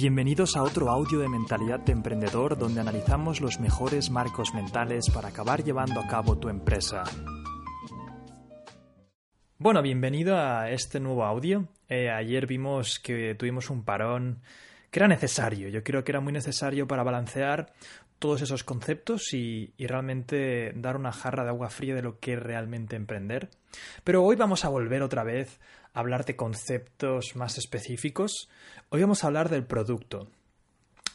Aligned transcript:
Bienvenidos 0.00 0.56
a 0.56 0.62
otro 0.62 0.90
audio 0.90 1.18
de 1.18 1.28
Mentalidad 1.28 1.80
de 1.80 1.90
Emprendedor 1.90 2.56
donde 2.56 2.80
analizamos 2.80 3.40
los 3.40 3.58
mejores 3.58 4.10
marcos 4.10 4.54
mentales 4.54 5.10
para 5.10 5.30
acabar 5.30 5.64
llevando 5.64 5.98
a 5.98 6.06
cabo 6.06 6.38
tu 6.38 6.48
empresa. 6.48 7.02
Bueno, 9.58 9.82
bienvenido 9.82 10.38
a 10.38 10.70
este 10.70 11.00
nuevo 11.00 11.24
audio. 11.24 11.66
Eh, 11.88 12.10
ayer 12.10 12.46
vimos 12.46 13.00
que 13.00 13.34
tuvimos 13.34 13.70
un 13.70 13.82
parón 13.82 14.40
que 14.92 15.00
era 15.00 15.08
necesario. 15.08 15.68
Yo 15.68 15.82
creo 15.82 16.04
que 16.04 16.12
era 16.12 16.20
muy 16.20 16.32
necesario 16.32 16.86
para 16.86 17.02
balancear 17.02 17.72
todos 18.20 18.40
esos 18.40 18.62
conceptos 18.62 19.34
y, 19.34 19.74
y, 19.76 19.88
realmente 19.88 20.74
dar 20.76 20.96
una 20.96 21.10
jarra 21.10 21.42
de 21.42 21.50
agua 21.50 21.70
fría 21.70 21.96
de 21.96 22.02
lo 22.02 22.20
que 22.20 22.34
es 22.34 22.40
realmente 22.40 22.94
emprender. 22.94 23.48
Pero 24.04 24.22
hoy 24.22 24.36
vamos 24.36 24.64
a 24.64 24.68
volver 24.68 25.02
otra 25.02 25.24
vez 25.24 25.58
hablar 25.98 26.24
de 26.24 26.36
conceptos 26.36 27.34
más 27.34 27.58
específicos. 27.58 28.48
Hoy 28.90 29.00
vamos 29.00 29.24
a 29.24 29.26
hablar 29.26 29.48
del 29.48 29.64
producto. 29.64 30.28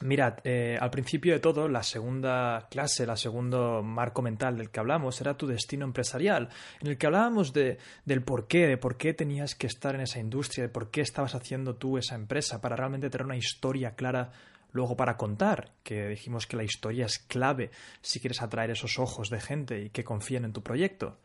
Mirad, 0.02 0.40
eh, 0.44 0.78
al 0.82 0.90
principio 0.90 1.32
de 1.32 1.40
todo, 1.40 1.70
la 1.70 1.84
segunda 1.84 2.68
clase, 2.70 3.06
la 3.06 3.16
segundo 3.16 3.82
marco 3.82 4.22
mental 4.22 4.58
del 4.58 4.70
que 4.70 4.82
hablamos 4.82 5.22
era 5.22 5.38
tu 5.38 5.48
destino 5.48 5.86
empresarial, 5.86 6.50
en 6.82 6.88
el 6.90 6.98
que 6.98 7.06
hablábamos 7.06 7.54
de, 7.54 7.78
del 8.04 8.24
por 8.24 8.48
qué, 8.48 8.68
de 8.68 8.78
por 8.78 8.98
qué 8.98 9.14
tenías 9.14 9.56
que 9.56 9.68
estar 9.68 9.96
en 9.96 10.02
esa 10.02 10.20
industria, 10.20 10.66
de 10.66 10.70
por 10.70 10.92
qué 10.92 11.00
estabas 11.00 11.36
haciendo 11.36 11.76
tú 11.76 11.98
esa 11.98 12.16
empresa, 12.16 12.60
para 12.60 12.76
realmente 12.76 13.10
tener 13.10 13.26
una 13.26 13.38
historia 13.38 13.96
clara 13.96 14.32
luego 14.74 14.98
para 14.98 15.16
contar, 15.16 15.72
que 15.84 16.10
dijimos 16.10 16.46
que 16.46 16.58
la 16.58 16.64
historia 16.66 17.06
es 17.06 17.20
clave 17.20 17.72
si 18.02 18.20
quieres 18.20 18.42
atraer 18.42 18.72
esos 18.72 19.00
ojos 19.00 19.30
de 19.30 19.40
gente 19.40 19.80
y 19.80 19.90
que 19.92 20.04
confíen 20.04 20.44
en 20.44 20.52
tu 20.52 20.62
proyecto. 20.62 21.20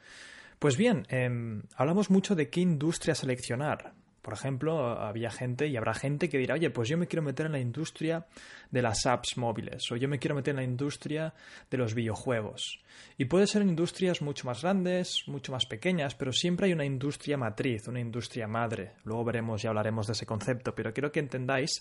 Pues 0.59 0.77
bien, 0.77 1.07
eh, 1.09 1.31
hablamos 1.77 2.11
mucho 2.11 2.35
de 2.35 2.51
qué 2.51 2.61
industria 2.61 3.15
seleccionar. 3.15 3.93
Por 4.23 4.35
ejemplo, 4.35 5.01
había 5.01 5.31
gente 5.31 5.69
y 5.69 5.77
habrá 5.77 5.95
gente 5.95 6.29
que 6.29 6.37
dirá, 6.37 6.55
oye, 6.55 6.69
pues 6.69 6.89
yo 6.89 6.99
me 6.99 7.07
quiero 7.07 7.23
meter 7.23 7.47
en 7.47 7.53
la 7.53 7.61
industria 7.61 8.27
de 8.71 8.83
las 8.83 9.07
apps 9.07 9.37
móviles 9.37 9.85
o 9.91 9.97
yo 9.97 10.09
me 10.09 10.19
quiero 10.19 10.35
meter 10.35 10.51
en 10.51 10.57
la 10.57 10.65
industria 10.65 11.33
de 11.71 11.79
los 11.79 11.95
videojuegos. 11.95 12.81
Y 13.17 13.27
puede 13.27 13.47
ser 13.47 13.63
en 13.63 13.71
industrias 13.71 14.21
mucho 14.21 14.47
más 14.47 14.63
grandes, 14.63 15.23
mucho 15.29 15.53
más 15.53 15.65
pequeñas, 15.65 16.17
pero 16.17 16.33
siempre 16.33 16.67
hay 16.67 16.73
una 16.73 16.85
industria 16.85 17.39
matriz, 17.39 17.87
una 17.87 18.01
industria 18.01 18.49
madre. 18.49 18.93
Luego 19.05 19.25
veremos 19.25 19.63
y 19.63 19.69
hablaremos 19.69 20.09
de 20.09 20.13
ese 20.15 20.27
concepto, 20.27 20.75
pero 20.75 20.93
quiero 20.93 21.13
que 21.13 21.21
entendáis 21.21 21.81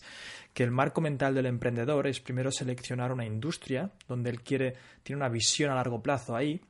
que 0.54 0.64
el 0.64 0.72
marco 0.72 1.02
mental 1.02 1.34
del 1.34 1.48
emprendedor 1.48 2.08
es 2.08 2.22
primero 2.22 2.52
seleccionar 2.52 3.12
una 3.12 3.26
industria 3.26 3.92
donde 4.08 4.30
él 4.30 4.42
quiere, 4.42 4.76
tiene 5.04 5.18
una 5.18 5.30
visión 5.30 5.72
a 5.72 5.76
largo 5.76 6.02
plazo 6.02 6.36
ahí 6.36 6.62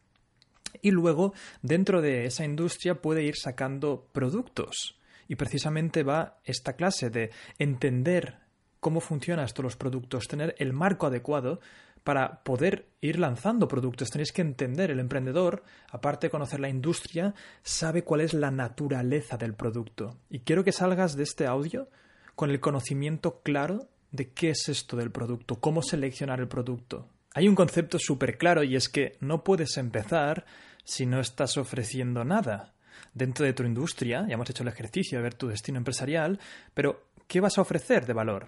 y 0.82 0.92
luego 0.92 1.34
dentro 1.62 2.02
de 2.02 2.26
esa 2.26 2.46
industria 2.46 3.02
puede 3.02 3.24
ir 3.24 3.36
sacando 3.36 4.08
productos 4.12 4.98
y 5.28 5.36
precisamente 5.36 6.04
va 6.04 6.40
esta 6.44 6.74
clase 6.74 7.10
de 7.10 7.32
entender 7.60 8.40
cómo 8.80 9.00
funcionan 9.00 9.46
estos 9.46 9.76
productos, 9.76 10.28
tener 10.28 10.56
el 10.60 10.74
marco 10.74 11.08
adecuado 11.08 11.60
para 12.04 12.42
poder 12.44 12.88
ir 13.02 13.20
lanzando 13.20 13.68
productos. 13.68 14.10
Tenéis 14.10 14.32
que 14.32 14.42
entender, 14.42 14.92
el 14.92 15.00
emprendedor, 15.00 15.64
aparte 15.92 16.28
de 16.28 16.32
conocer 16.32 16.62
la 16.62 16.70
industria, 16.70 17.34
sabe 17.64 18.04
cuál 18.04 18.22
es 18.22 18.34
la 18.34 18.50
naturaleza 18.50 19.36
del 19.36 19.56
producto. 19.56 20.18
Y 20.30 20.40
quiero 20.40 20.64
que 20.64 20.72
salgas 20.72 21.18
de 21.18 21.24
este 21.24 21.48
audio 21.48 21.90
con 22.36 22.50
el 22.50 22.62
conocimiento 22.62 23.42
claro 23.42 23.90
de 24.12 24.30
qué 24.30 24.52
es 24.52 24.70
esto 24.70 24.96
del 24.96 25.12
producto, 25.12 25.60
cómo 25.60 25.82
seleccionar 25.82 26.40
el 26.40 26.48
producto. 26.48 27.10
Hay 27.34 27.50
un 27.50 27.56
concepto 27.56 28.00
súper 28.00 28.38
claro 28.38 28.64
y 28.64 28.78
es 28.78 28.88
que 28.88 29.18
no 29.20 29.44
puedes 29.44 29.76
empezar 29.76 30.46
si 30.88 31.06
no 31.06 31.20
estás 31.20 31.58
ofreciendo 31.58 32.24
nada 32.24 32.74
dentro 33.14 33.46
de 33.46 33.52
tu 33.52 33.64
industria, 33.64 34.26
ya 34.26 34.36
hemos 34.36 34.50
hecho 34.50 34.64
el 34.64 34.70
ejercicio 34.70 35.18
de 35.18 35.24
ver 35.24 35.34
tu 35.34 35.50
destino 35.50 35.78
empresarial, 35.78 36.40
pero 36.74 37.10
¿qué 37.28 37.42
vas 37.42 37.58
a 37.58 37.62
ofrecer 37.62 38.06
de 38.06 38.14
valor? 38.14 38.48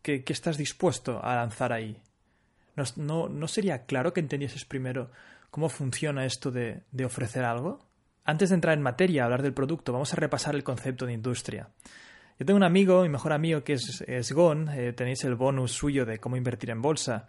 ¿Qué, 0.00 0.24
estás 0.26 0.56
dispuesto 0.56 1.22
a 1.22 1.36
lanzar 1.36 1.74
ahí? 1.74 2.00
¿No, 2.74 2.84
no, 2.96 3.28
¿No, 3.28 3.48
sería 3.48 3.84
claro 3.84 4.14
que 4.14 4.20
entendieses 4.20 4.64
primero 4.64 5.10
cómo 5.50 5.68
funciona 5.68 6.24
esto 6.24 6.50
de, 6.50 6.84
ofrecer 7.04 7.44
algo? 7.44 7.86
Antes 8.24 8.48
de 8.48 8.54
entrar 8.54 8.74
en 8.74 8.82
materia, 8.82 9.22
a 9.22 9.24
hablar 9.26 9.42
del 9.42 9.52
producto, 9.52 9.92
vamos 9.92 10.12
a 10.14 10.16
repasar 10.16 10.54
el 10.54 10.64
concepto 10.64 11.04
de 11.04 11.12
industria. 11.12 11.68
Yo 12.38 12.46
tengo 12.46 12.56
un 12.56 12.64
amigo, 12.64 13.02
mi 13.02 13.10
mejor 13.10 13.34
amigo, 13.34 13.62
que 13.62 13.74
es, 13.74 14.02
es 14.06 14.32
Gon, 14.32 14.70
eh, 14.70 14.94
tenéis 14.94 15.22
el 15.24 15.34
bonus 15.34 15.72
suyo 15.72 16.06
de 16.06 16.18
cómo 16.18 16.38
invertir 16.38 16.70
en 16.70 16.80
bolsa. 16.80 17.28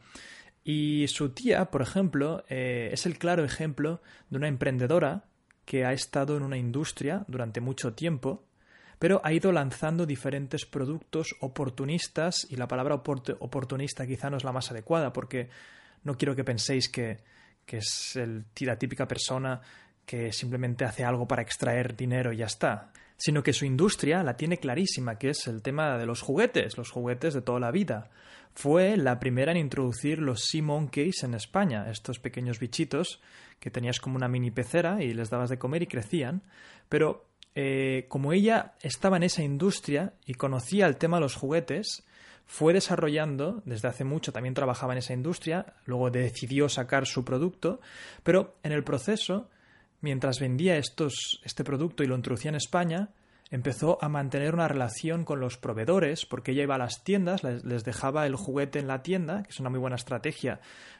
Y 0.67 1.05
su 1.09 1.29
tía, 1.29 1.65
por 1.65 1.83
ejemplo, 1.83 2.43
eh, 2.49 2.89
es 2.91 3.05
el 3.05 3.19
claro 3.19 3.45
ejemplo 3.45 4.01
de 4.31 4.37
una 4.37 4.47
emprendedora 4.47 5.25
que 5.63 5.85
ha 5.85 5.93
estado 5.93 6.35
en 6.35 6.41
una 6.41 6.57
industria 6.57 7.23
durante 7.27 7.61
mucho 7.61 7.93
tiempo, 7.93 8.43
pero 8.97 9.21
ha 9.23 9.31
ido 9.31 9.51
lanzando 9.51 10.07
diferentes 10.07 10.65
productos 10.65 11.35
oportunistas, 11.39 12.47
y 12.49 12.55
la 12.55 12.67
palabra 12.67 12.95
oportunista 12.95 14.07
quizá 14.07 14.31
no 14.31 14.37
es 14.37 14.43
la 14.43 14.51
más 14.51 14.71
adecuada, 14.71 15.13
porque 15.13 15.49
no 16.03 16.17
quiero 16.17 16.35
que 16.35 16.43
penséis 16.43 16.89
que, 16.89 17.19
es 17.67 18.15
el, 18.15 18.45
la 18.61 18.79
típica 18.79 19.07
persona 19.07 19.61
que 20.03 20.33
simplemente 20.33 20.83
hace 20.83 21.03
algo 21.03 21.27
para 21.27 21.43
extraer 21.43 21.95
dinero 21.95 22.33
y 22.33 22.37
ya 22.37 22.47
está, 22.47 22.91
sino 23.17 23.43
que 23.43 23.53
su 23.53 23.65
industria 23.65 24.23
la 24.23 24.37
tiene 24.37 24.57
clarísima, 24.57 25.17
que 25.17 25.29
es 25.29 25.47
el 25.47 25.61
tema 25.61 25.97
de 25.97 26.05
los 26.05 26.21
juguetes, 26.21 26.77
los 26.77 26.91
juguetes 26.91 27.33
de 27.33 27.41
toda 27.41 27.59
la 27.59 27.71
vida. 27.71 28.09
Fue 28.53 28.97
la 28.97 29.19
primera 29.19 29.51
en 29.51 29.57
introducir 29.57 30.19
los 30.19 30.45
Sea 30.45 30.63
Monkeys 30.63 31.23
en 31.23 31.33
España, 31.33 31.89
estos 31.89 32.19
pequeños 32.19 32.59
bichitos 32.59 33.21
que 33.59 33.71
tenías 33.71 33.99
como 33.99 34.15
una 34.15 34.27
mini 34.27 34.51
pecera 34.51 35.03
y 35.03 35.13
les 35.13 35.29
dabas 35.29 35.49
de 35.49 35.57
comer 35.57 35.83
y 35.83 35.87
crecían, 35.87 36.43
pero 36.89 37.25
eh, 37.53 38.05
como 38.09 38.33
ella 38.33 38.73
estaba 38.81 39.17
en 39.17 39.23
esa 39.23 39.43
industria 39.43 40.13
y 40.25 40.33
conocía 40.33 40.87
el 40.87 40.97
tema 40.97 41.17
de 41.17 41.21
los 41.21 41.35
juguetes, 41.35 42.05
fue 42.45 42.73
desarrollando, 42.73 43.63
desde 43.65 43.87
hace 43.87 44.03
mucho 44.03 44.31
también 44.31 44.53
trabajaba 44.53 44.93
en 44.93 44.99
esa 44.99 45.13
industria, 45.13 45.73
luego 45.85 46.11
decidió 46.11 46.69
sacar 46.69 47.07
su 47.07 47.25
producto, 47.25 47.81
pero 48.23 48.55
en 48.61 48.71
el 48.71 48.83
proceso, 48.83 49.49
mientras 50.05 50.39
vendía 50.39 50.77
estos, 50.77 51.41
este 51.43 51.63
producto 51.63 52.03
y 52.03 52.07
lo 52.07 52.15
introducía 52.15 52.49
en 52.49 52.55
España, 52.55 53.09
empezó 53.49 53.97
a 54.03 54.07
mantener 54.07 54.53
una 54.53 54.67
relación 54.67 55.25
con 55.25 55.39
los 55.39 55.57
proveedores, 55.57 56.27
porque 56.27 56.51
ella 56.51 56.61
iba 56.61 56.75
a 56.75 56.77
las 56.77 57.03
tiendas, 57.03 57.43
les, 57.43 57.83
dejaba 57.83 58.27
el 58.27 58.35
juguete 58.35 58.77
en 58.77 58.87
la 58.87 59.01
tienda, 59.01 59.41
que 59.41 59.49
es 59.49 59.59
una 59.59 59.71
muy 59.71 59.79
buena 59.79 59.95
estrategia 59.95 60.59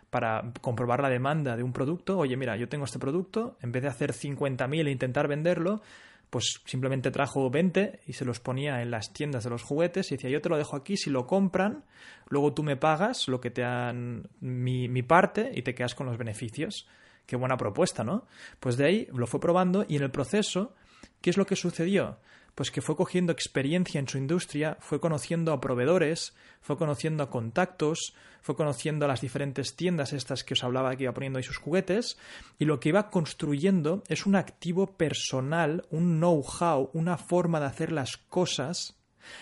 para 0.10 0.52
comprobar 0.60 1.02
la 1.02 1.10
demanda 1.10 1.56
de 1.56 1.62
un 1.62 1.72
producto. 1.72 2.18
Oye, 2.18 2.36
mira, 2.36 2.58
yo 2.58 2.68
tengo 2.68 2.86
este 2.86 2.98
producto, 2.98 3.58
en 3.62 3.72
vez 3.72 3.84
de 3.84 3.90
hacer 3.90 4.12
50.000 4.12 4.88
e 4.88 4.92
intentar 4.92 5.28
venderlo, 5.28 5.84
pues 6.32 6.62
simplemente 6.66 7.12
trajo 7.12 7.52
20 7.52 8.00
y 8.08 8.14
se 8.14 8.26
los 8.26 8.40
ponía 8.40 8.82
en 8.82 8.90
las 8.90 9.14
tiendas 9.14 9.44
de 9.44 9.52
los 9.52 9.62
juguetes 9.62 10.12
y 10.12 10.16
decía, 10.16 10.32
yo 10.32 10.42
te 10.42 10.50
lo 10.50 10.58
dejo 10.58 10.76
aquí, 10.76 10.98
si 10.98 11.12
lo 11.12 11.28
compran, 11.28 11.84
luego 12.28 12.54
tú 12.54 12.64
me 12.64 12.76
pagas 12.76 13.28
lo 13.28 13.40
que 13.40 13.52
te 13.52 13.64
han 13.64 14.30
mi, 14.42 14.88
mi 14.90 15.04
parte 15.04 15.52
y 15.54 15.62
te 15.62 15.76
quedas 15.76 15.94
con 15.94 16.08
los 16.08 16.18
beneficios. 16.18 16.88
Qué 17.26 17.36
buena 17.36 17.58
propuesta, 17.58 18.04
¿no? 18.04 18.26
Pues 18.60 18.78
de 18.78 18.86
ahí 18.86 19.08
lo 19.14 19.28
fue 19.28 19.40
probando 19.40 19.86
y 19.88 19.96
en 19.96 20.04
el 20.04 20.12
proceso, 20.12 20.74
¿qué 21.22 21.30
es 21.30 21.38
lo 21.38 21.46
que 21.46 21.56
sucedió? 21.56 22.20
pues 22.56 22.72
que 22.72 22.82
fue 22.82 22.96
cogiendo 22.96 23.34
experiencia 23.34 24.00
en 24.00 24.08
su 24.08 24.18
industria, 24.18 24.78
fue 24.80 25.02
conociendo 25.02 25.52
a 25.52 25.60
proveedores, 25.60 26.34
fue 26.62 26.78
conociendo 26.78 27.22
a 27.22 27.30
contactos, 27.30 28.16
fue 28.42 28.56
conociendo 28.56 29.04
a 29.04 29.08
las 29.10 29.20
diferentes 29.20 29.76
tiendas 29.76 30.14
estas 30.14 30.46
que 30.46 30.54
os 30.54 30.64
hablaba 30.64 30.96
que 30.96 31.04
iba 31.04 31.14
poniendo 31.14 31.38
ahí 31.38 31.44
sus 31.44 31.58
juguetes, 31.58 32.18
y 32.58 32.64
lo 32.64 32.80
que 32.80 32.90
iba 32.90 33.10
construyendo 33.10 34.04
es 34.08 34.26
un 34.26 34.38
activo 34.38 34.96
personal, 34.96 35.86
un 35.90 36.20
know-how, 36.20 36.90
una 36.94 37.18
forma 37.18 37.60
de 37.60 37.66
hacer 37.66 37.92
las 37.92 38.16
cosas 38.16 38.96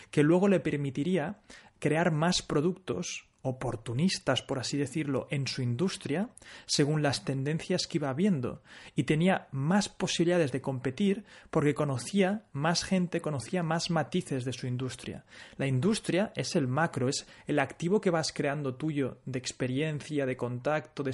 que 0.09 0.23
luego 0.23 0.47
le 0.47 0.59
permitiría 0.59 1.39
crear 1.79 2.11
más 2.11 2.41
productos 2.41 3.27
oportunistas, 3.43 4.41
por 4.41 4.57
así 4.57 4.77
decirlo, 4.77 5.27
en 5.29 5.47
su 5.47 5.61
industria, 5.61 6.29
según 6.65 7.03
las 7.03 7.25
tendencias 7.25 7.87
que 7.87 7.97
iba 7.97 8.13
viendo, 8.13 8.63
y 8.95 9.03
tenía 9.03 9.49
más 9.51 9.89
posibilidades 9.89 10.53
de 10.53 10.61
competir 10.61 11.25
porque 11.51 11.75
conocía 11.75 12.45
más 12.53 12.85
gente, 12.85 13.19
conocía 13.19 13.61
más 13.61 13.89
matices 13.91 14.45
de 14.45 14.53
su 14.53 14.65
industria. 14.65 15.25
La 15.57 15.67
industria 15.67 16.31
es 16.35 16.55
el 16.55 16.67
macro, 16.67 17.09
es 17.09 17.27
el 17.45 17.59
activo 17.59 17.99
que 17.99 18.09
vas 18.09 18.31
creando 18.31 18.75
tuyo 18.75 19.17
de 19.25 19.39
experiencia, 19.39 20.25
de 20.25 20.37
contacto, 20.37 21.03
de, 21.03 21.13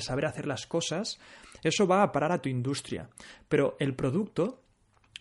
saber 0.00 0.26
hacer 0.26 0.46
las 0.46 0.64
cosas, 0.64 1.18
eso 1.64 1.88
va 1.88 2.04
a 2.04 2.12
parar 2.12 2.30
a 2.30 2.40
tu 2.40 2.48
industria. 2.48 3.10
Pero 3.48 3.76
el 3.80 3.94
producto 3.96 4.62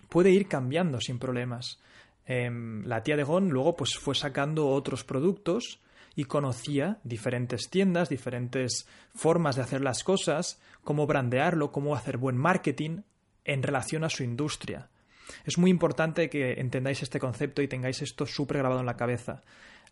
puede 0.08 0.30
ir 0.30 0.48
cambiando 0.48 1.02
sin 1.02 1.18
problemas. 1.18 1.80
Eh, 2.28 2.52
la 2.84 3.02
tía 3.02 3.18
de 3.18 3.24
Gon 3.24 3.50
luego 3.50 3.76
pues 3.76 3.96
fue 3.98 4.14
sacando 4.14 4.68
otros 4.68 5.04
productos 5.04 5.82
y 6.18 6.26
conocía 6.26 6.98
diferentes 7.04 7.70
tiendas, 7.70 8.10
diferentes 8.10 8.88
formas 9.14 9.56
de 9.56 9.62
hacer 9.62 9.82
las 9.82 10.04
cosas, 10.04 10.60
cómo 10.84 11.06
brandearlo, 11.06 11.72
cómo 11.72 11.96
hacer 11.96 12.18
buen 12.18 12.36
marketing 12.36 13.04
en 13.46 13.62
relación 13.62 14.04
a 14.04 14.10
su 14.10 14.24
industria. 14.24 14.90
Es 15.46 15.60
muy 15.60 15.70
importante 15.70 16.28
que 16.28 16.54
entendáis 16.54 17.04
este 17.04 17.20
concepto 17.20 17.62
y 17.62 17.68
tengáis 17.68 18.02
esto 18.02 18.26
súper 18.26 18.58
grabado 18.58 18.80
en 18.80 18.88
la 18.88 18.98
cabeza. 18.98 19.44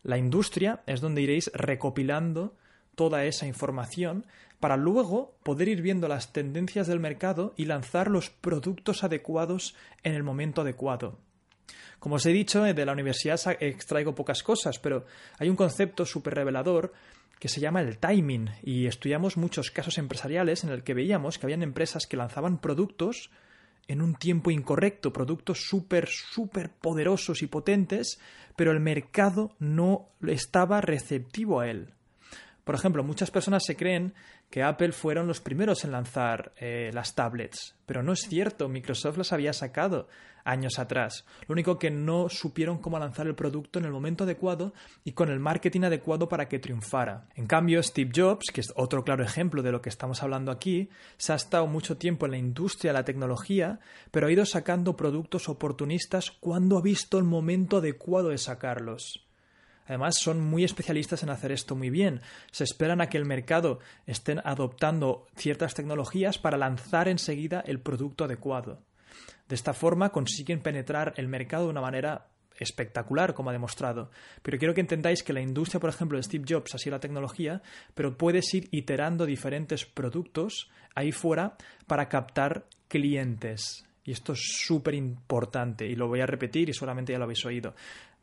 La 0.02 0.18
industria 0.18 0.82
es 0.88 1.00
donde 1.00 1.22
iréis 1.22 1.52
recopilando 1.54 2.58
toda 2.96 3.24
esa 3.26 3.46
información 3.46 4.26
para 4.60 4.78
luego 4.78 5.38
poder 5.44 5.68
ir 5.68 5.84
viendo 5.84 6.08
las 6.08 6.34
tendencias 6.34 6.88
del 6.88 7.00
mercado 7.00 7.54
y 7.56 7.66
lanzar 7.66 8.10
los 8.10 8.32
productos 8.32 9.04
adecuados 9.04 9.76
en 10.02 10.16
el 10.16 10.24
momento 10.24 10.62
adecuado. 10.62 11.20
Como 12.00 12.16
os 12.16 12.26
he 12.26 12.32
dicho, 12.32 12.64
de 12.64 12.86
la 12.86 12.92
universidad 12.92 13.40
extraigo 13.60 14.16
pocas 14.16 14.44
cosas, 14.44 14.80
pero 14.80 15.06
hay 15.40 15.50
un 15.50 15.56
concepto 15.56 16.06
súper 16.06 16.36
revelador 16.36 16.94
que 17.40 17.50
se 17.50 17.60
llama 17.60 17.82
el 17.82 17.98
timing 17.98 18.50
y 18.64 18.88
estudiamos 18.88 19.38
muchos 19.38 19.72
casos 19.72 19.98
empresariales 19.98 20.64
en 20.64 20.70
el 20.70 20.84
que 20.84 20.94
veíamos 20.94 21.38
que 21.38 21.46
habían 21.46 21.64
empresas 21.64 22.08
que 22.08 22.18
lanzaban 22.18 22.60
productos 22.60 23.30
en 23.88 24.02
un 24.02 24.16
tiempo 24.16 24.52
incorrecto, 24.52 25.14
productos 25.14 25.60
súper, 25.68 26.08
súper 26.08 26.72
poderosos 26.72 27.42
y 27.44 27.48
potentes, 27.48 28.20
pero 28.56 28.72
el 28.72 28.80
mercado 28.80 29.56
no 29.60 30.10
estaba 30.26 30.82
receptivo 30.82 31.60
a 31.60 31.70
él. 31.70 31.94
Por 32.64 32.74
ejemplo, 32.74 33.04
muchas 33.04 33.30
personas 33.30 33.64
se 33.64 33.76
creen 33.76 34.16
que 34.50 34.64
Apple 34.64 34.92
fueron 34.92 35.28
los 35.28 35.42
primeros 35.42 35.84
en 35.84 35.92
lanzar 35.92 36.54
eh, 36.58 36.92
las 36.94 37.16
tablets, 37.16 37.76
pero 37.86 38.04
no 38.04 38.14
es 38.14 38.22
cierto, 38.22 38.70
Microsoft 38.70 39.18
las 39.18 39.34
había 39.34 39.54
sacado 39.54 40.08
años 40.46 40.80
atrás. 40.80 41.26
Lo 41.48 41.54
único 41.54 41.78
que 41.78 41.92
no 41.92 42.30
supieron 42.30 42.78
cómo 42.78 43.00
lanzar 43.00 43.28
el 43.28 43.36
producto 43.36 43.80
en 43.80 43.86
el 43.86 43.92
momento 43.92 44.24
adecuado 44.24 44.74
y 45.04 45.12
con 45.12 45.30
el 45.30 45.40
marketing 45.40 45.82
adecuado 45.82 46.30
para 46.30 46.48
que 46.48 46.60
triunfara. 46.60 47.28
En 47.36 47.48
cambio, 47.48 47.82
Steve 47.84 48.12
Jobs, 48.16 48.52
que 48.54 48.62
es 48.62 48.72
otro 48.76 49.04
claro 49.04 49.24
ejemplo 49.24 49.62
de 49.64 49.72
lo 49.72 49.82
que 49.82 49.90
estamos 49.90 50.24
hablando 50.24 50.52
aquí, 50.52 50.90
se 51.18 51.34
ha 51.34 51.36
estado 51.36 51.68
mucho 51.68 51.98
tiempo 51.98 52.26
en 52.26 52.32
la 52.32 52.38
industria 52.38 52.92
de 52.92 53.00
la 53.00 53.06
tecnología, 53.06 53.80
pero 54.12 54.28
ha 54.28 54.32
ido 54.32 54.46
sacando 54.46 54.96
productos 54.96 55.50
oportunistas 55.50 56.32
cuando 56.32 56.78
ha 56.78 56.82
visto 56.82 57.18
el 57.18 57.24
momento 57.24 57.78
adecuado 57.78 58.30
de 58.30 58.38
sacarlos. 58.38 59.25
Además, 59.86 60.16
son 60.18 60.42
muy 60.42 60.64
especialistas 60.64 61.24
en 61.24 61.30
hacer 61.30 61.52
esto 61.52 61.76
muy 61.76 61.90
bien. 61.90 62.22
Se 62.52 62.64
esperan 62.64 63.02
a 63.02 63.08
que 63.08 63.18
el 63.18 63.26
mercado 63.26 63.80
estén 64.06 64.42
adoptando 64.44 65.28
ciertas 65.36 65.74
tecnologías 65.74 66.38
para 66.38 66.58
lanzar 66.58 67.08
enseguida 67.08 67.64
el 67.66 67.80
producto 67.80 68.26
adecuado. 68.26 68.82
De 69.48 69.56
esta 69.56 69.74
forma 69.74 70.10
consiguen 70.10 70.62
penetrar 70.62 71.14
el 71.18 71.28
mercado 71.28 71.66
de 71.66 71.70
una 71.70 71.82
manera 71.82 72.28
espectacular, 72.58 73.34
como 73.34 73.50
ha 73.50 73.54
demostrado. 73.54 74.10
Pero 74.42 74.58
quiero 74.58 74.74
que 74.74 74.82
entendáis 74.82 75.24
que 75.24 75.34
la 75.34 75.42
industria, 75.42 75.80
por 75.80 75.90
ejemplo, 75.90 76.18
de 76.18 76.24
Steve 76.24 76.46
Jobs 76.48 76.74
ha 76.74 76.90
la 76.90 77.00
tecnología, 77.00 77.62
pero 77.94 78.18
puedes 78.18 78.54
ir 78.54 78.68
iterando 78.72 79.26
diferentes 79.26 79.86
productos 79.86 80.70
ahí 80.96 81.12
fuera 81.12 81.58
para 81.88 82.08
captar 82.08 82.66
clientes. 82.88 83.86
Y 84.04 84.12
esto 84.12 84.34
es 84.34 84.40
súper 84.66 84.94
importante 84.94 85.88
y 85.88 85.96
lo 85.96 86.08
voy 86.08 86.22
a 86.22 86.28
repetir 86.28 86.70
y 86.70 86.74
solamente 86.74 87.12
ya 87.12 87.18
lo 87.18 87.24
habéis 87.26 87.44
oído. 87.46 87.74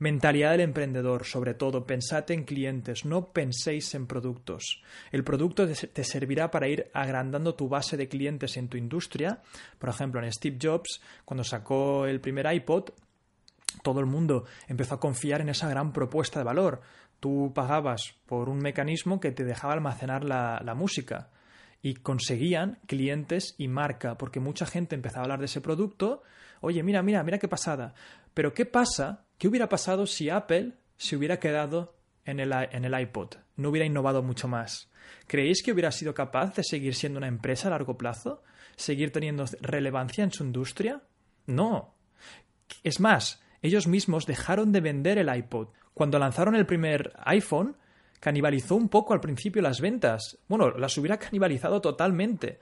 Mentalidad 0.02 0.50
del 0.50 0.62
emprendedor, 0.62 1.25
sobre 1.25 1.54
todo, 1.54 1.87
pensad 1.87 2.28
en 2.32 2.43
clientes, 2.43 3.04
no 3.04 3.28
penséis 3.28 3.94
en 3.94 4.08
productos. 4.08 4.82
El 5.12 5.22
producto 5.22 5.64
te 5.69 6.02
servirá 6.02 6.50
para 6.50 6.66
ir 6.66 6.90
agrandando 6.93 7.54
tu 7.54 7.69
base 7.69 7.96
de 7.96 8.08
clientes 8.08 8.56
en 8.56 8.66
tu 8.66 8.76
industria. 8.76 9.43
Por 9.78 9.90
ejemplo, 9.90 10.20
en 10.20 10.32
Steve 10.32 10.58
Jobs, 10.60 11.00
cuando 11.25 11.44
sacó 11.44 12.06
el 12.06 12.20
primer 12.20 12.52
iPod, 12.52 12.90
todo 13.84 14.00
el 14.00 14.06
mundo 14.06 14.44
empezó 14.66 14.96
a 14.96 14.99
confiar 14.99 15.40
en 15.40 15.50
esa 15.50 15.69
gran 15.69 15.93
propuesta 15.93 16.40
de 16.40 16.46
valor. 16.46 16.81
Tú 17.20 17.52
pagabas 17.54 18.16
por 18.26 18.49
un 18.49 18.58
mecanismo 18.58 19.20
que 19.20 19.31
te 19.31 19.44
dejaba 19.44 19.75
almacenar 19.75 20.25
la, 20.25 20.75
música 20.76 21.31
y 21.81 21.94
conseguían 21.94 22.81
clientes 22.88 23.54
y 23.56 23.69
marca, 23.69 24.19
porque 24.19 24.40
mucha 24.40 24.66
gente 24.66 24.96
empezaba 24.96 25.20
a 25.20 25.25
hablar 25.26 25.38
de 25.38 25.46
ese 25.46 25.60
producto. 25.60 26.25
Oye, 26.60 26.82
mira, 26.82 27.02
mira, 27.02 27.22
mira 27.22 27.38
qué 27.38 27.46
pasada. 27.46 27.94
Pero 28.34 28.52
¿qué 28.52 28.66
pasa? 28.66 29.26
¿Qué 29.42 29.48
hubiera 29.48 29.68
pasado 29.68 30.06
si 30.06 30.30
Apple 30.30 30.74
se 30.96 31.16
hubiera 31.16 31.40
quedado 31.40 31.96
en 32.24 32.38
el, 32.38 32.52
en 32.52 32.84
el 32.84 33.00
iPod? 33.00 33.38
No 33.56 33.70
hubiera 33.70 33.84
innovado 33.84 34.22
mucho 34.22 34.46
más. 34.46 34.88
¿Creéis 35.26 35.64
que 35.64 35.72
hubiera 35.72 35.90
sido 35.90 36.14
capaz 36.14 36.54
de 36.54 36.62
seguir 36.62 36.94
siendo 36.94 37.18
una 37.18 37.26
empresa 37.26 37.66
a 37.66 37.72
largo 37.72 37.98
plazo? 37.98 38.44
¿Seguir 38.76 39.10
teniendo 39.10 39.44
relevancia 39.60 40.22
en 40.22 40.30
su 40.30 40.44
industria? 40.44 41.02
No. 41.46 41.96
Es 42.84 43.00
más, 43.00 43.42
ellos 43.62 43.88
mismos 43.88 44.26
dejaron 44.26 44.70
de 44.70 44.80
vender 44.80 45.18
el 45.18 45.34
iPod. 45.34 45.70
Cuando 45.92 46.20
lanzaron 46.20 46.54
el 46.54 46.64
primer 46.64 47.12
iPhone, 47.24 47.76
canibalizó 48.20 48.76
un 48.76 48.88
poco 48.88 49.12
al 49.12 49.20
principio 49.20 49.60
las 49.60 49.80
ventas. 49.80 50.38
Bueno, 50.46 50.70
las 50.70 50.96
hubiera 50.98 51.18
canibalizado 51.18 51.80
totalmente. 51.80 52.60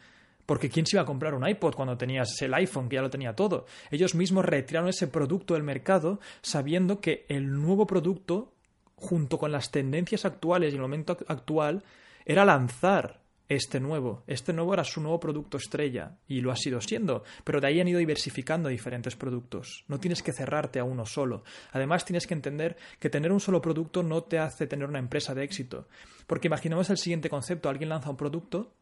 Porque 0.51 0.69
¿quién 0.69 0.85
se 0.85 0.97
iba 0.97 1.03
a 1.03 1.07
comprar 1.07 1.35
un 1.35 1.47
iPod 1.47 1.77
cuando 1.77 1.97
tenías 1.97 2.43
el 2.43 2.53
iPhone, 2.55 2.89
que 2.89 2.97
ya 2.97 3.03
lo 3.03 3.09
tenía 3.09 3.37
todo? 3.37 3.67
Ellos 3.89 4.17
mismos 4.17 4.45
retiraron 4.45 4.89
ese 4.89 5.07
producto 5.07 5.55
del 5.55 5.63
mercado 5.63 6.19
sabiendo 6.43 7.01
que 7.01 7.25
el 7.29 7.53
nuevo 7.53 7.87
producto, 7.87 8.53
junto 8.97 9.39
con 9.39 9.53
las 9.53 9.71
tendencias 9.71 10.25
actuales 10.25 10.73
y 10.73 10.75
el 10.75 10.83
momento 10.83 11.17
actual, 11.29 11.85
era 12.25 12.45
lanzar 12.45 13.21
este 13.49 13.79
nuevo. 13.79 14.25
Este 14.27 14.53
nuevo 14.53 14.75
era 14.75 14.83
su 14.83 15.01
nuevo 15.01 15.21
producto 15.21 15.57
estrella 15.57 16.17
y 16.27 16.41
lo 16.41 16.51
ha 16.51 16.57
sido 16.57 16.81
siendo, 16.81 17.23
pero 17.45 17.61
de 17.61 17.69
ahí 17.69 17.81
han 17.81 17.87
ido 17.87 18.01
diversificando 18.01 18.69
diferentes 18.69 19.15
productos. 19.15 19.85
No 19.87 20.01
tienes 20.01 20.21
que 20.21 20.33
cerrarte 20.33 20.81
a 20.81 20.85
uno 20.85 21.07
solo. 21.07 21.45
Además, 21.71 22.05
tienes 22.05 22.27
que 22.27 22.35
entender 22.35 22.77
que 22.99 23.09
tener 23.09 23.31
un 23.31 23.39
solo 23.39 23.63
producto 23.63 24.03
no 24.03 24.25
te 24.25 24.41
hace 24.41 24.67
tener 24.67 24.89
una 24.89 24.99
empresa 24.99 25.33
de 25.33 25.45
éxito. 25.45 25.87
Porque 26.27 26.49
imaginemos 26.49 26.91
el 26.91 26.99
siguiente 26.99 27.31
concepto, 27.31 27.69
alguien 27.69 27.91
lanza 27.91 28.11
un 28.11 28.17
producto 28.17 28.73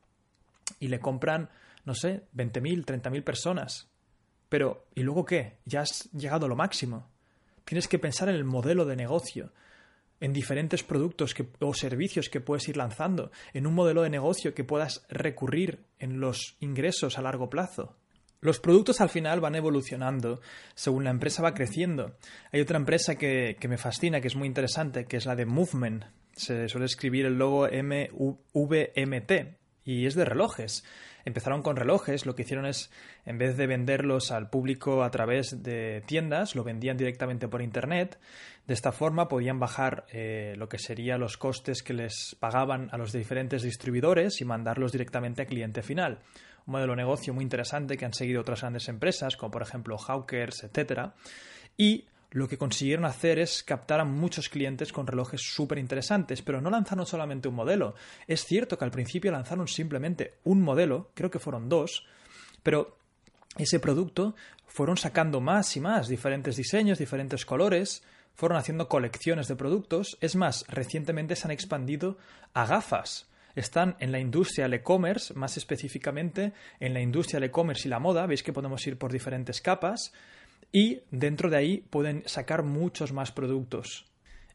y 0.78 0.88
le 0.88 1.00
compran, 1.00 1.50
no 1.84 1.94
sé, 1.94 2.24
20.000, 2.34 2.84
30.000 2.84 3.24
personas. 3.24 3.90
Pero, 4.48 4.86
¿y 4.94 5.02
luego 5.02 5.24
qué? 5.24 5.58
Ya 5.64 5.82
has 5.82 6.10
llegado 6.12 6.46
a 6.46 6.48
lo 6.48 6.56
máximo. 6.56 7.10
Tienes 7.64 7.88
que 7.88 7.98
pensar 7.98 8.28
en 8.28 8.34
el 8.34 8.44
modelo 8.44 8.84
de 8.86 8.96
negocio 8.96 9.52
en 10.20 10.32
diferentes 10.32 10.82
productos 10.82 11.34
o 11.60 11.74
servicios 11.74 12.28
que 12.28 12.40
puedes 12.40 12.68
ir 12.68 12.76
lanzando, 12.76 13.30
en 13.52 13.66
un 13.66 13.74
modelo 13.74 14.02
de 14.02 14.10
negocio 14.10 14.54
que 14.54 14.64
puedas 14.64 15.06
recurrir 15.08 15.84
en 15.98 16.20
los 16.20 16.56
ingresos 16.60 17.18
a 17.18 17.22
largo 17.22 17.48
plazo. 17.48 17.96
Los 18.40 18.60
productos 18.60 19.00
al 19.00 19.08
final 19.08 19.40
van 19.40 19.56
evolucionando 19.56 20.40
según 20.74 21.04
la 21.04 21.10
empresa 21.10 21.42
va 21.42 21.54
creciendo. 21.54 22.16
Hay 22.52 22.60
otra 22.60 22.78
empresa 22.78 23.16
que, 23.16 23.56
que 23.58 23.68
me 23.68 23.78
fascina, 23.78 24.20
que 24.20 24.28
es 24.28 24.36
muy 24.36 24.46
interesante, 24.46 25.06
que 25.06 25.16
es 25.16 25.26
la 25.26 25.34
de 25.34 25.46
Movement. 25.46 26.04
Se 26.32 26.68
suele 26.68 26.86
escribir 26.86 27.26
el 27.26 27.36
logo 27.36 27.66
M-V-M-T 27.66 29.58
y 29.88 30.04
es 30.04 30.14
de 30.14 30.26
relojes. 30.26 30.84
Empezaron 31.24 31.62
con 31.62 31.76
relojes, 31.76 32.26
lo 32.26 32.34
que 32.34 32.42
hicieron 32.42 32.66
es, 32.66 32.90
en 33.24 33.38
vez 33.38 33.56
de 33.56 33.66
venderlos 33.66 34.30
al 34.30 34.50
público 34.50 35.02
a 35.02 35.10
través 35.10 35.62
de 35.62 36.02
tiendas, 36.04 36.54
lo 36.54 36.62
vendían 36.62 36.98
directamente 36.98 37.48
por 37.48 37.62
Internet. 37.62 38.18
De 38.66 38.74
esta 38.74 38.92
forma 38.92 39.28
podían 39.28 39.58
bajar 39.58 40.04
eh, 40.12 40.54
lo 40.58 40.68
que 40.68 40.78
serían 40.78 41.20
los 41.20 41.38
costes 41.38 41.82
que 41.82 41.94
les 41.94 42.36
pagaban 42.38 42.90
a 42.92 42.98
los 42.98 43.12
diferentes 43.12 43.62
distribuidores 43.62 44.42
y 44.42 44.44
mandarlos 44.44 44.92
directamente 44.92 45.40
al 45.40 45.48
cliente 45.48 45.82
final. 45.82 46.18
Un 46.66 46.72
modelo 46.72 46.92
de 46.92 46.98
negocio 46.98 47.32
muy 47.32 47.42
interesante 47.42 47.96
que 47.96 48.04
han 48.04 48.12
seguido 48.12 48.42
otras 48.42 48.60
grandes 48.60 48.90
empresas, 48.90 49.38
como 49.38 49.50
por 49.50 49.62
ejemplo 49.62 49.96
Hawkers, 49.96 50.64
etc. 50.64 51.12
Y 51.78 52.04
lo 52.30 52.46
que 52.46 52.58
consiguieron 52.58 53.04
hacer 53.04 53.38
es 53.38 53.62
captar 53.62 54.00
a 54.00 54.04
muchos 54.04 54.48
clientes 54.48 54.92
con 54.92 55.06
relojes 55.06 55.40
súper 55.40 55.78
interesantes, 55.78 56.42
pero 56.42 56.60
no 56.60 56.70
lanzaron 56.70 57.06
solamente 57.06 57.48
un 57.48 57.54
modelo. 57.54 57.94
Es 58.26 58.44
cierto 58.44 58.76
que 58.76 58.84
al 58.84 58.90
principio 58.90 59.32
lanzaron 59.32 59.66
simplemente 59.66 60.34
un 60.44 60.60
modelo, 60.62 61.10
creo 61.14 61.30
que 61.30 61.38
fueron 61.38 61.68
dos, 61.68 62.06
pero 62.62 62.98
ese 63.56 63.80
producto 63.80 64.34
fueron 64.66 64.96
sacando 64.96 65.40
más 65.40 65.76
y 65.76 65.80
más 65.80 66.08
diferentes 66.08 66.56
diseños, 66.56 66.98
diferentes 66.98 67.46
colores, 67.46 68.02
fueron 68.34 68.58
haciendo 68.58 68.88
colecciones 68.88 69.48
de 69.48 69.56
productos. 69.56 70.18
Es 70.20 70.36
más, 70.36 70.64
recientemente 70.68 71.34
se 71.34 71.46
han 71.46 71.50
expandido 71.50 72.18
a 72.52 72.66
gafas. 72.66 73.26
Están 73.56 73.96
en 73.98 74.12
la 74.12 74.20
industria 74.20 74.66
del 74.66 74.74
e-commerce, 74.74 75.34
más 75.34 75.56
específicamente 75.56 76.52
en 76.78 76.94
la 76.94 77.00
industria 77.00 77.40
del 77.40 77.48
e-commerce 77.48 77.88
y 77.88 77.90
la 77.90 77.98
moda. 77.98 78.26
Veis 78.26 78.44
que 78.44 78.52
podemos 78.52 78.86
ir 78.86 78.98
por 78.98 79.10
diferentes 79.10 79.60
capas 79.60 80.12
y 80.72 81.00
dentro 81.10 81.50
de 81.50 81.56
ahí 81.56 81.84
pueden 81.90 82.22
sacar 82.26 82.62
muchos 82.62 83.12
más 83.12 83.32
productos. 83.32 84.08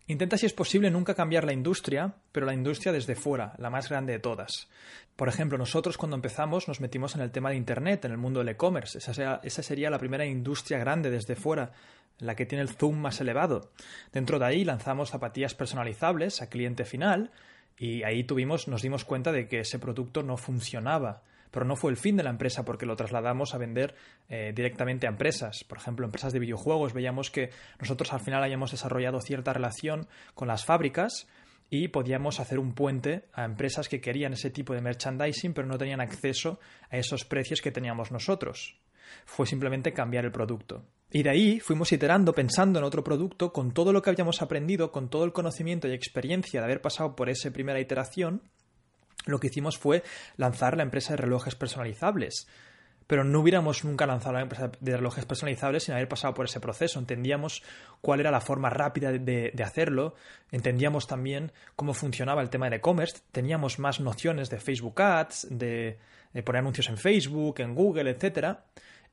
Intenta, 0.05 0.37
si 0.37 0.45
es 0.45 0.53
posible, 0.53 0.91
nunca 0.91 1.15
cambiar 1.15 1.45
la 1.45 1.53
industria, 1.53 2.13
pero 2.33 2.45
la 2.45 2.53
industria 2.53 2.91
desde 2.91 3.15
fuera, 3.15 3.53
la 3.57 3.69
más 3.69 3.87
grande 3.87 4.11
de 4.11 4.19
todas. 4.19 4.67
Por 5.15 5.29
ejemplo, 5.29 5.57
nosotros 5.57 5.97
cuando 5.97 6.15
empezamos 6.15 6.67
nos 6.67 6.81
metimos 6.81 7.15
en 7.15 7.21
el 7.21 7.31
tema 7.31 7.49
de 7.49 7.55
Internet, 7.55 8.03
en 8.03 8.11
el 8.11 8.17
mundo 8.17 8.39
del 8.39 8.49
e-commerce. 8.49 8.97
Esa, 8.97 9.63
sería 9.63 9.89
la 9.89 9.99
primera 9.99 10.25
industria 10.25 10.77
grande 10.77 11.09
desde 11.09 11.35
fuera, 11.35 11.71
la 12.19 12.35
que 12.35 12.45
tiene 12.45 12.63
el 12.63 12.69
zoom 12.69 12.97
más 12.97 13.21
elevado. 13.21 13.71
Dentro 14.11 14.39
de 14.39 14.45
ahí 14.45 14.65
lanzamos 14.65 15.09
zapatillas 15.09 15.55
personalizables 15.55 16.41
a 16.41 16.49
cliente 16.49 16.83
final 16.83 17.31
y 17.77 18.03
ahí 18.03 18.25
tuvimos, 18.25 18.67
nos 18.67 18.81
dimos 18.81 19.05
cuenta 19.05 19.31
de 19.31 19.47
que 19.47 19.61
ese 19.61 19.79
producto 19.79 20.21
no 20.21 20.35
funcionaba 20.35 21.21
pero 21.53 21.65
no 21.67 21.75
fue 21.75 21.91
el 21.91 21.97
fin 21.97 22.17
de 22.17 22.23
la 22.23 22.31
empresa 22.31 22.65
porque 22.65 22.87
lo 22.87 22.95
trasladamos 22.95 23.53
a 23.53 23.59
vender 23.59 23.93
eh, 24.27 24.51
directamente 24.55 25.05
a 25.05 25.11
empresas. 25.11 25.63
Por 25.63 25.77
ejemplo, 25.77 26.03
empresas 26.03 26.33
de 26.33 26.39
videojuegos, 26.39 26.93
veíamos 26.93 27.29
que 27.29 27.51
nosotros 27.79 28.11
al 28.11 28.21
final 28.21 28.43
hayamos 28.43 28.71
desarrollado 28.71 29.21
cierta 29.21 29.53
relación 29.53 30.07
con 30.33 30.47
las 30.47 30.65
fábricas 30.65 31.27
y 31.69 31.89
podíamos 31.89 32.39
hacer 32.39 32.57
un 32.57 32.73
puente 32.73 33.25
a 33.33 33.45
empresas 33.45 33.87
que 33.87 34.01
querían 34.01 34.33
ese 34.33 34.49
tipo 34.49 34.73
de 34.73 34.81
merchandising 34.81 35.53
pero 35.53 35.67
no 35.67 35.77
tenían 35.77 36.01
acceso 36.01 36.59
a 36.89 36.97
esos 36.97 37.23
precios 37.23 37.61
que 37.61 37.71
teníamos 37.71 38.11
nosotros. 38.11 38.79
Fue 39.25 39.45
simplemente 39.45 39.93
cambiar 39.93 40.25
el 40.25 40.31
producto. 40.31 40.83
Y 41.11 41.21
de 41.21 41.29
ahí 41.29 41.59
fuimos 41.59 41.91
iterando, 41.91 42.33
pensando 42.33 42.79
en 42.79 42.85
otro 42.85 43.03
producto, 43.03 43.53
con 43.53 43.71
todo 43.71 43.93
lo 43.93 44.01
que 44.01 44.09
habíamos 44.09 44.41
aprendido, 44.41 44.91
con 44.91 45.07
todo 45.09 45.23
el 45.23 45.33
conocimiento 45.33 45.87
y 45.87 45.93
experiencia 45.93 46.59
de 46.59 46.65
haber 46.65 46.81
pasado 46.81 47.15
por 47.15 47.29
esa 47.29 47.51
primera 47.51 47.79
iteración, 47.79 48.41
lo 49.25 49.39
que 49.39 49.47
hicimos 49.47 49.77
fue 49.77 50.03
lanzar 50.37 50.77
la 50.77 50.83
empresa 50.83 51.13
de 51.13 51.17
relojes 51.17 51.55
personalizables. 51.55 52.47
pero 53.05 53.25
no 53.25 53.41
hubiéramos 53.41 53.83
nunca 53.83 54.05
lanzado 54.07 54.35
la 54.35 54.41
empresa 54.41 54.71
de 54.79 54.95
relojes 54.95 55.25
personalizables 55.25 55.83
sin 55.83 55.93
haber 55.93 56.07
pasado 56.07 56.33
por 56.33 56.45
ese 56.45 56.61
proceso. 56.61 56.99
Entendíamos 56.99 57.61
cuál 57.99 58.21
era 58.21 58.31
la 58.31 58.39
forma 58.39 58.69
rápida 58.69 59.11
de, 59.11 59.51
de 59.53 59.63
hacerlo, 59.63 60.15
entendíamos 60.51 61.05
también 61.05 61.51
cómo 61.75 61.93
funcionaba 61.93 62.41
el 62.41 62.49
tema 62.49 62.65
del 62.65 62.75
e-commerce, 62.75 63.19
teníamos 63.31 63.77
más 63.77 63.99
nociones 63.99 64.49
de 64.49 64.59
Facebook 64.59 65.01
Ads, 65.01 65.47
de, 65.51 65.99
de, 66.33 66.43
poner 66.43 66.61
anuncios 66.61 66.87
en 66.87 66.97
Facebook, 66.97 67.59
en 67.59 67.75
Google, 67.75 68.09
etcétera, 68.09 68.63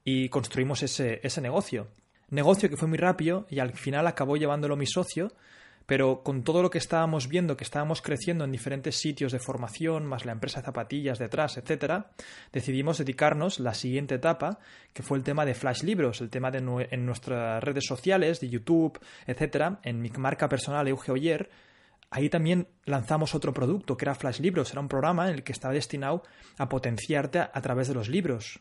y 0.05 0.29
construimos 0.29 0.83
ese 0.85 1.41
negocio. 1.41 1.89
Negocio 2.31 2.71
que 2.71 2.77
fue 2.77 2.87
muy 2.87 2.99
rápido 2.99 3.47
y 3.51 3.59
al 3.59 3.73
final 3.73 4.07
acabó 4.07 4.37
llevándolo 4.37 4.77
mi 4.77 4.87
socio 4.87 5.33
pero 5.91 6.23
con 6.23 6.45
todo 6.45 6.63
lo 6.63 6.71
que 6.71 6.79
estábamos 6.79 7.27
viendo, 7.27 7.57
que 7.57 7.65
estábamos 7.65 8.01
creciendo 8.01 8.45
en 8.45 8.53
diferentes 8.53 8.95
sitios 8.95 9.33
de 9.33 9.41
formación, 9.41 10.07
más 10.07 10.25
la 10.25 10.31
empresa 10.31 10.61
de 10.61 10.67
zapatillas 10.67 11.19
detrás, 11.19 11.57
etcétera, 11.57 12.13
decidimos 12.53 12.99
dedicarnos 12.99 13.59
la 13.59 13.75
siguiente 13.75 14.15
etapa, 14.15 14.61
que 14.93 15.03
fue 15.03 15.19
el 15.19 15.25
tema 15.25 15.45
de 15.45 15.55
Flash 15.55 15.83
Libros, 15.83 16.21
el 16.21 16.31
tema 16.31 16.53
de 16.53 16.61
en 16.93 17.05
nuestras 17.05 17.61
redes 17.65 17.87
sociales, 17.87 18.39
de 18.39 18.49
YouTube, 18.49 19.01
etcétera, 19.27 19.81
en 19.83 20.01
mi 20.01 20.11
marca 20.11 20.49
personal 20.49 20.87
Euge 20.87 21.11
Oyer, 21.11 21.51
ahí 22.09 22.29
también 22.29 22.69
lanzamos 22.85 23.35
otro 23.35 23.53
producto 23.53 23.97
que 23.97 24.05
era 24.05 24.15
Flash 24.15 24.39
Libros, 24.39 24.71
era 24.71 24.81
un 24.81 24.89
programa 24.89 25.29
en 25.29 25.35
el 25.35 25.43
que 25.43 25.51
estaba 25.51 25.75
destinado 25.75 26.23
a 26.57 26.69
potenciarte 26.69 27.41
a, 27.41 27.61
través 27.63 27.89
de 27.89 27.95
los 27.95 28.09
libros. 28.09 28.61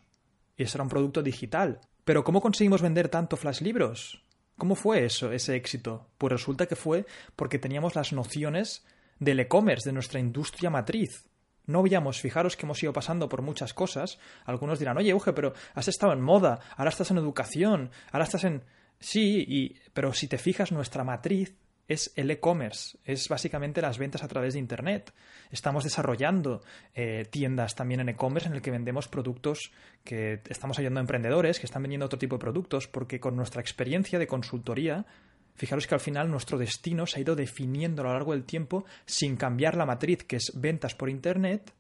Y 0.57 0.63
ese 0.63 0.77
era 0.77 0.83
un 0.83 0.89
producto 0.89 1.21
digital. 1.21 1.79
Pero 2.05 2.24
¿cómo 2.24 2.41
conseguimos 2.41 2.81
vender 2.81 3.07
tanto 3.07 3.38
Flash 3.38 3.62
Libros? 3.62 4.24
¿Cómo 4.59 4.75
fue 4.75 5.05
eso, 5.05 5.31
ese 5.31 5.55
éxito? 5.55 6.09
Pues 6.17 6.33
resulta 6.33 6.65
que 6.65 6.75
fue 6.75 7.05
porque 7.37 7.59
teníamos 7.59 7.95
las 7.95 8.11
nociones 8.11 8.85
del 9.17 9.39
e-commerce, 9.39 9.87
de 9.87 9.93
nuestra 9.93 10.19
industria 10.19 10.69
matriz. 10.69 11.29
No 11.65 11.79
habíamos, 11.79 12.19
fijaros 12.19 12.57
que 12.57 12.65
hemos 12.65 12.83
ido 12.83 12.91
pasando 12.91 13.29
por 13.29 13.41
muchas 13.41 13.73
cosas. 13.73 14.19
Algunos 14.43 14.77
dirán, 14.77 14.97
oye, 14.97 15.13
Uge, 15.13 15.31
pero 15.31 15.53
has 15.75 15.87
estado 15.87 16.11
en 16.11 16.19
moda, 16.19 16.59
ahora 16.75 16.89
estás 16.89 17.09
en 17.09 17.17
educación, 17.19 17.89
ahora 18.11 18.25
estás 18.25 18.43
en. 18.43 18.65
Sí, 18.99 19.45
y... 19.47 19.75
pero 19.93 20.11
si 20.11 20.27
te 20.27 20.37
fijas, 20.37 20.73
nuestra 20.73 21.05
matriz 21.05 21.55
es 21.89 22.13
el 22.15 22.29
e-commerce, 22.29 23.00
es 23.03 23.27
básicamente 23.27 23.81
las 23.81 23.98
ventas 23.98 24.24
a 24.24 24.27
través 24.27 24.53
de 24.53 24.60
Internet. 24.60 25.12
Estamos 25.50 25.84
desarrollando 25.84 26.62
eh, 26.93 27.25
tiendas 27.29 27.74
también 27.75 28.00
en 28.00 28.10
e-commerce 28.10 28.48
en 28.48 28.53
el 28.53 28.62
que 28.62 28.69
vendemos 28.69 29.08
productos 29.08 29.72
que 30.03 30.41
estamos 30.48 30.77
ayudando 30.77 31.00
a 31.00 31.01
emprendedores 31.01 31.60
que 31.60 31.65
están 31.65 31.81
vendiendo 31.81 32.05
otro 32.05 32.19
tipo 32.19 32.36
de 32.36 32.41
productos 32.41 32.88
porque 32.88 33.19
con 33.19 33.36
nuestra 33.36 33.60
experiencia 33.60 34.19
de 34.19 34.27
consultoría, 34.27 35.08
fijaros 35.55 35.88
que 35.88 35.96
al 35.96 36.00
final 36.00 36.29
nuestro 36.29 36.60
destino 36.60 37.08
se 37.08 37.17
ha 37.17 37.22
ido 37.22 37.36
definiendo 37.36 38.03
a 38.03 38.05
lo 38.05 38.13
largo 38.13 38.34
del 38.34 38.43
tiempo 38.43 38.86
sin 39.08 39.36
cambiar 39.36 39.75
la 39.75 39.88
matriz 39.88 40.24
que 40.24 40.36
es 40.36 40.51
ventas 40.55 40.93
por 40.93 41.10
Internet 41.10 41.74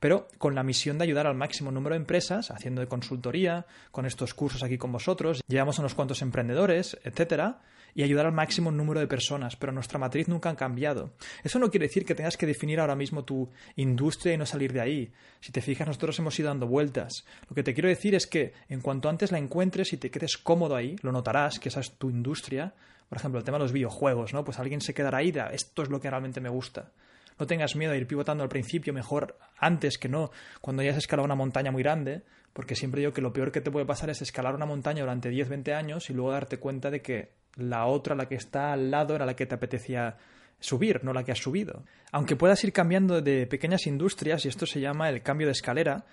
pero 0.00 0.28
con 0.36 0.54
la 0.54 0.62
misión 0.62 0.98
de 0.98 1.04
ayudar 1.04 1.26
al 1.26 1.36
máximo 1.36 1.70
número 1.70 1.94
de 1.94 2.00
empresas, 2.00 2.50
haciendo 2.50 2.82
de 2.82 2.86
consultoría, 2.86 3.64
con 3.90 4.04
estos 4.04 4.34
cursos 4.34 4.62
aquí 4.62 4.76
con 4.76 4.92
vosotros, 4.92 5.40
llevamos 5.48 5.78
a 5.78 5.82
unos 5.82 5.94
cuantos 5.94 6.20
emprendedores, 6.20 6.98
etcétera, 7.02 7.60
y 7.96 8.02
ayudar 8.02 8.26
al 8.26 8.32
máximo 8.32 8.70
número 8.70 9.00
de 9.00 9.06
personas, 9.06 9.56
pero 9.56 9.72
nuestra 9.72 9.98
matriz 9.98 10.28
nunca 10.28 10.50
ha 10.50 10.54
cambiado. 10.54 11.14
Eso 11.42 11.58
no 11.58 11.70
quiere 11.70 11.86
decir 11.86 12.04
que 12.04 12.14
tengas 12.14 12.36
que 12.36 12.44
definir 12.44 12.78
ahora 12.78 12.94
mismo 12.94 13.24
tu 13.24 13.48
industria 13.74 14.34
y 14.34 14.36
no 14.36 14.44
salir 14.44 14.74
de 14.74 14.82
ahí. 14.82 15.12
Si 15.40 15.50
te 15.50 15.62
fijas, 15.62 15.86
nosotros 15.86 16.18
hemos 16.18 16.38
ido 16.38 16.48
dando 16.48 16.66
vueltas. 16.66 17.24
Lo 17.48 17.54
que 17.54 17.62
te 17.62 17.72
quiero 17.72 17.88
decir 17.88 18.14
es 18.14 18.26
que 18.26 18.52
en 18.68 18.82
cuanto 18.82 19.08
antes 19.08 19.32
la 19.32 19.38
encuentres 19.38 19.94
y 19.94 19.96
te 19.96 20.10
quedes 20.10 20.36
cómodo 20.36 20.76
ahí, 20.76 20.96
lo 21.00 21.10
notarás 21.10 21.58
que 21.58 21.70
esa 21.70 21.80
es 21.80 21.92
tu 21.92 22.10
industria. 22.10 22.74
Por 23.08 23.16
ejemplo, 23.16 23.38
el 23.38 23.46
tema 23.46 23.56
de 23.56 23.64
los 23.64 23.72
videojuegos, 23.72 24.34
¿no? 24.34 24.44
Pues 24.44 24.58
alguien 24.58 24.82
se 24.82 24.92
quedará 24.92 25.18
ahí 25.18 25.32
esto 25.52 25.82
es 25.82 25.88
lo 25.88 25.98
que 25.98 26.10
realmente 26.10 26.42
me 26.42 26.50
gusta. 26.50 26.92
No 27.38 27.46
tengas 27.46 27.76
miedo 27.76 27.92
de 27.92 27.98
ir 27.98 28.06
pivotando 28.06 28.42
al 28.42 28.50
principio, 28.50 28.92
mejor 28.92 29.38
antes 29.56 29.96
que 29.96 30.10
no, 30.10 30.30
cuando 30.60 30.82
ya 30.82 30.90
has 30.90 30.98
escalado 30.98 31.24
una 31.24 31.34
montaña 31.34 31.70
muy 31.70 31.82
grande, 31.82 32.24
porque 32.52 32.74
siempre 32.74 33.00
digo 33.00 33.14
que 33.14 33.22
lo 33.22 33.32
peor 33.32 33.52
que 33.52 33.62
te 33.62 33.70
puede 33.70 33.86
pasar 33.86 34.10
es 34.10 34.20
escalar 34.20 34.54
una 34.54 34.66
montaña 34.66 35.00
durante 35.00 35.30
10, 35.30 35.48
20 35.48 35.72
años 35.74 36.10
y 36.10 36.12
luego 36.12 36.32
darte 36.32 36.58
cuenta 36.58 36.90
de 36.90 37.00
que 37.00 37.45
la 37.56 37.86
otra, 37.86 38.14
la 38.14 38.28
que 38.28 38.36
está 38.36 38.72
al 38.72 38.90
lado, 38.90 39.14
era 39.14 39.26
la 39.26 39.34
que 39.34 39.46
te 39.46 39.54
apetecía 39.54 40.16
subir, 40.60 41.02
no 41.04 41.12
la 41.12 41.24
que 41.24 41.32
has 41.32 41.38
subido. 41.38 41.84
Aunque 42.12 42.36
puedas 42.36 42.62
ir 42.64 42.72
cambiando 42.72 43.20
de 43.20 43.46
pequeñas 43.46 43.86
industrias, 43.86 44.44
y 44.44 44.48
esto 44.48 44.66
se 44.66 44.80
llama 44.80 45.08
el 45.08 45.22
cambio 45.22 45.46
de 45.46 45.52
escalera, 45.52 46.04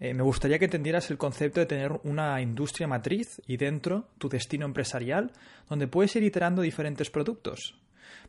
eh, 0.00 0.14
me 0.14 0.22
gustaría 0.22 0.58
que 0.58 0.66
entendieras 0.66 1.10
el 1.10 1.18
concepto 1.18 1.60
de 1.60 1.66
tener 1.66 1.92
una 2.04 2.40
industria 2.40 2.86
matriz 2.86 3.42
y 3.46 3.56
dentro 3.56 4.08
tu 4.18 4.28
destino 4.28 4.64
empresarial, 4.64 5.32
donde 5.68 5.88
puedes 5.88 6.14
ir 6.16 6.22
iterando 6.22 6.62
diferentes 6.62 7.10
productos. 7.10 7.76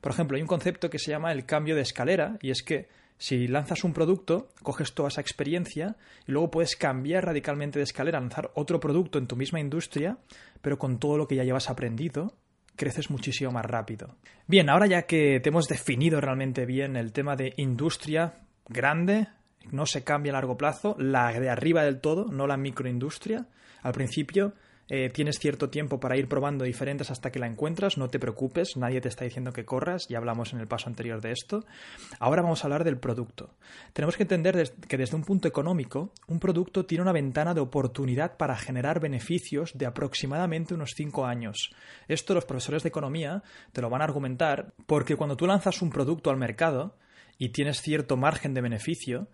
Por 0.01 0.12
ejemplo, 0.12 0.36
hay 0.36 0.42
un 0.42 0.48
concepto 0.48 0.89
que 0.89 1.00
se 1.00 1.12
llama 1.12 1.32
el 1.32 1.46
cambio 1.46 1.75
de 1.75 1.82
escalera, 1.82 2.38
y 2.42 2.51
es 2.51 2.63
que 2.63 2.88
si 3.18 3.48
lanzas 3.48 3.84
un 3.84 3.94
producto, 3.94 4.48
coges 4.63 4.94
toda 4.94 5.10
esa 5.10 5.20
experiencia 5.22 5.98
y 6.25 6.32
luego 6.32 6.50
puedes 6.50 6.78
cambiar 6.78 7.25
radicalmente 7.25 7.78
de 7.78 7.84
escalera, 7.84 8.20
lanzar 8.20 8.50
otro 8.56 8.80
producto 8.80 9.20
en 9.20 9.28
tu 9.28 9.36
misma 9.36 9.60
industria, 9.60 10.18
pero 10.62 10.80
con 10.80 11.00
todo 11.00 11.18
lo 11.18 11.28
que 11.28 11.36
ya 11.36 11.44
llevas 11.44 11.70
aprendido 11.70 12.34
creces 12.79 13.12
muchísimo 13.12 13.51
más 13.51 13.65
rápido. 13.65 14.15
Bien, 14.48 14.69
ahora 14.69 14.88
ya 14.88 15.01
que 15.03 15.41
te 15.41 15.50
hemos 15.50 15.67
definido 15.67 16.21
realmente 16.21 16.65
bien 16.65 16.95
el 16.95 17.12
tema 17.12 17.36
de 17.36 17.53
industria 17.57 18.36
grande, 18.69 19.27
no 19.69 19.86
se 19.86 20.05
cambia 20.05 20.31
a 20.31 20.36
largo 20.36 20.57
plazo, 20.57 20.95
la 20.98 21.38
de 21.38 21.50
arriba 21.50 21.83
del 21.83 22.00
todo, 22.00 22.25
no 22.31 22.48
la 22.48 22.55
microindustria, 22.55 23.48
al 23.83 23.91
principio 23.91 24.53
eh, 24.89 25.10
tienes 25.10 25.38
cierto 25.38 25.69
tiempo 25.69 26.00
para 26.00 26.17
ir 26.17 26.27
probando 26.27 26.65
diferentes 26.65 27.12
hasta 27.12 27.31
que 27.31 27.39
la 27.39 27.48
encuentras, 27.48 27.98
no 27.98 28.08
te 28.08 28.19
preocupes, 28.19 28.75
nadie 28.75 29.01
te 29.01 29.08
está 29.08 29.24
diciendo 29.24 29.53
que 29.53 29.63
corras, 29.63 30.08
ya 30.08 30.17
hablamos 30.17 30.51
en 30.53 30.60
el 30.60 30.67
paso 30.67 30.89
anterior 30.89 31.22
de 31.22 31.31
esto. 31.31 31.63
Ahora 32.19 32.41
vamos 32.41 32.63
a 32.63 32.67
hablar 32.67 32.84
del 32.84 32.98
producto. 32.98 33.51
Tenemos 33.93 34.17
que 34.17 34.24
entender 34.24 34.72
que 34.88 34.98
desde 34.98 35.15
un 35.15 35.24
punto 35.24 35.48
económico, 35.48 36.12
un 36.27 36.39
producto 36.39 36.86
tiene 36.86 37.03
una 37.03 37.12
ventana 37.12 37.53
de 37.53 37.62
oportunidad 37.62 38.36
para 38.38 38.58
generar 38.58 39.00
beneficios 39.00 39.77
de 39.77 39.86
aproximadamente 39.86 40.74
unos 40.74 40.93
5 40.96 41.25
años. 41.25 41.69
Esto 42.08 42.34
los 42.34 42.46
profesores 42.46 42.84
de 42.84 42.89
economía 42.89 43.43
te 43.72 43.81
lo 43.81 43.89
van 43.89 44.01
a 44.01 44.05
argumentar 44.05 44.74
porque 44.88 45.15
cuando 45.15 45.38
tú 45.38 45.46
lanzas 45.46 45.81
un 45.81 45.91
producto 45.91 46.31
al 46.31 46.38
mercado 46.38 46.98
y 47.38 47.50
tienes 47.50 47.81
cierto 47.81 48.17
margen 48.17 48.53
de 48.53 48.62
beneficio, 48.62 49.27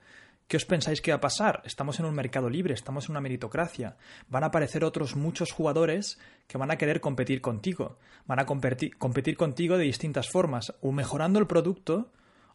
¿Qué 0.47 0.57
os 0.57 0.65
pensáis 0.65 1.01
que 1.01 1.09
va 1.09 1.17
a 1.17 1.21
pasar? 1.21 1.63
Estamos 1.65 1.99
en 1.99 2.05
un 2.05 2.13
mercado 2.13 2.51
libre, 2.51 2.75
estamos 2.75 3.05
en 3.05 3.11
una 3.11 3.21
meritocracia. 3.21 3.97
Van 4.29 4.43
a 4.43 4.47
aparecer 4.47 4.83
otros 4.83 5.15
muchos 5.15 5.51
jugadores 5.51 6.19
que 6.47 6.59
van 6.59 6.69
a 6.69 6.77
querer 6.77 7.01
competir 7.01 7.41
contigo. 7.41 7.97
Van 8.27 8.37
a 8.37 8.45
competir, 8.45 8.95
contigo 9.37 9.77
de 9.77 9.85
distintas 9.85 10.29
formas, 10.29 10.75
o 10.81 10.91
mejorando 10.91 11.39
el 11.39 11.47
producto, 11.47 12.11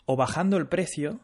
o 0.07 0.15
bajando 0.15 0.57
el 0.57 0.69
precio. 0.69 1.19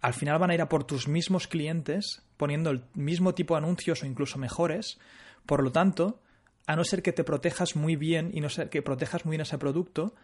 Al 0.00 0.14
final 0.14 0.38
van 0.38 0.50
a 0.50 0.54
ir 0.54 0.62
a 0.62 0.68
por 0.68 0.84
tus 0.84 1.08
mismos 1.08 1.48
clientes, 1.48 2.22
poniendo 2.36 2.70
el 2.70 2.84
mismo 2.94 3.34
tipo 3.34 3.54
de 3.54 3.58
anuncios 3.58 4.04
o 4.04 4.06
incluso 4.06 4.38
mejores. 4.38 5.00
Por 5.46 5.64
lo 5.64 5.72
tanto, 5.72 6.20
a 6.68 6.76
no 6.76 6.84
ser 6.84 7.02
que 7.02 7.12
te 7.12 7.24
protejas 7.24 7.74
muy 7.74 7.96
bien 7.96 8.30
y 8.32 8.40
no 8.40 8.50
ser 8.50 8.70
que 8.70 8.82
protejas 8.82 9.24
muy 9.24 9.32
bien 9.32 9.40
ese 9.40 9.58
producto, 9.58 10.14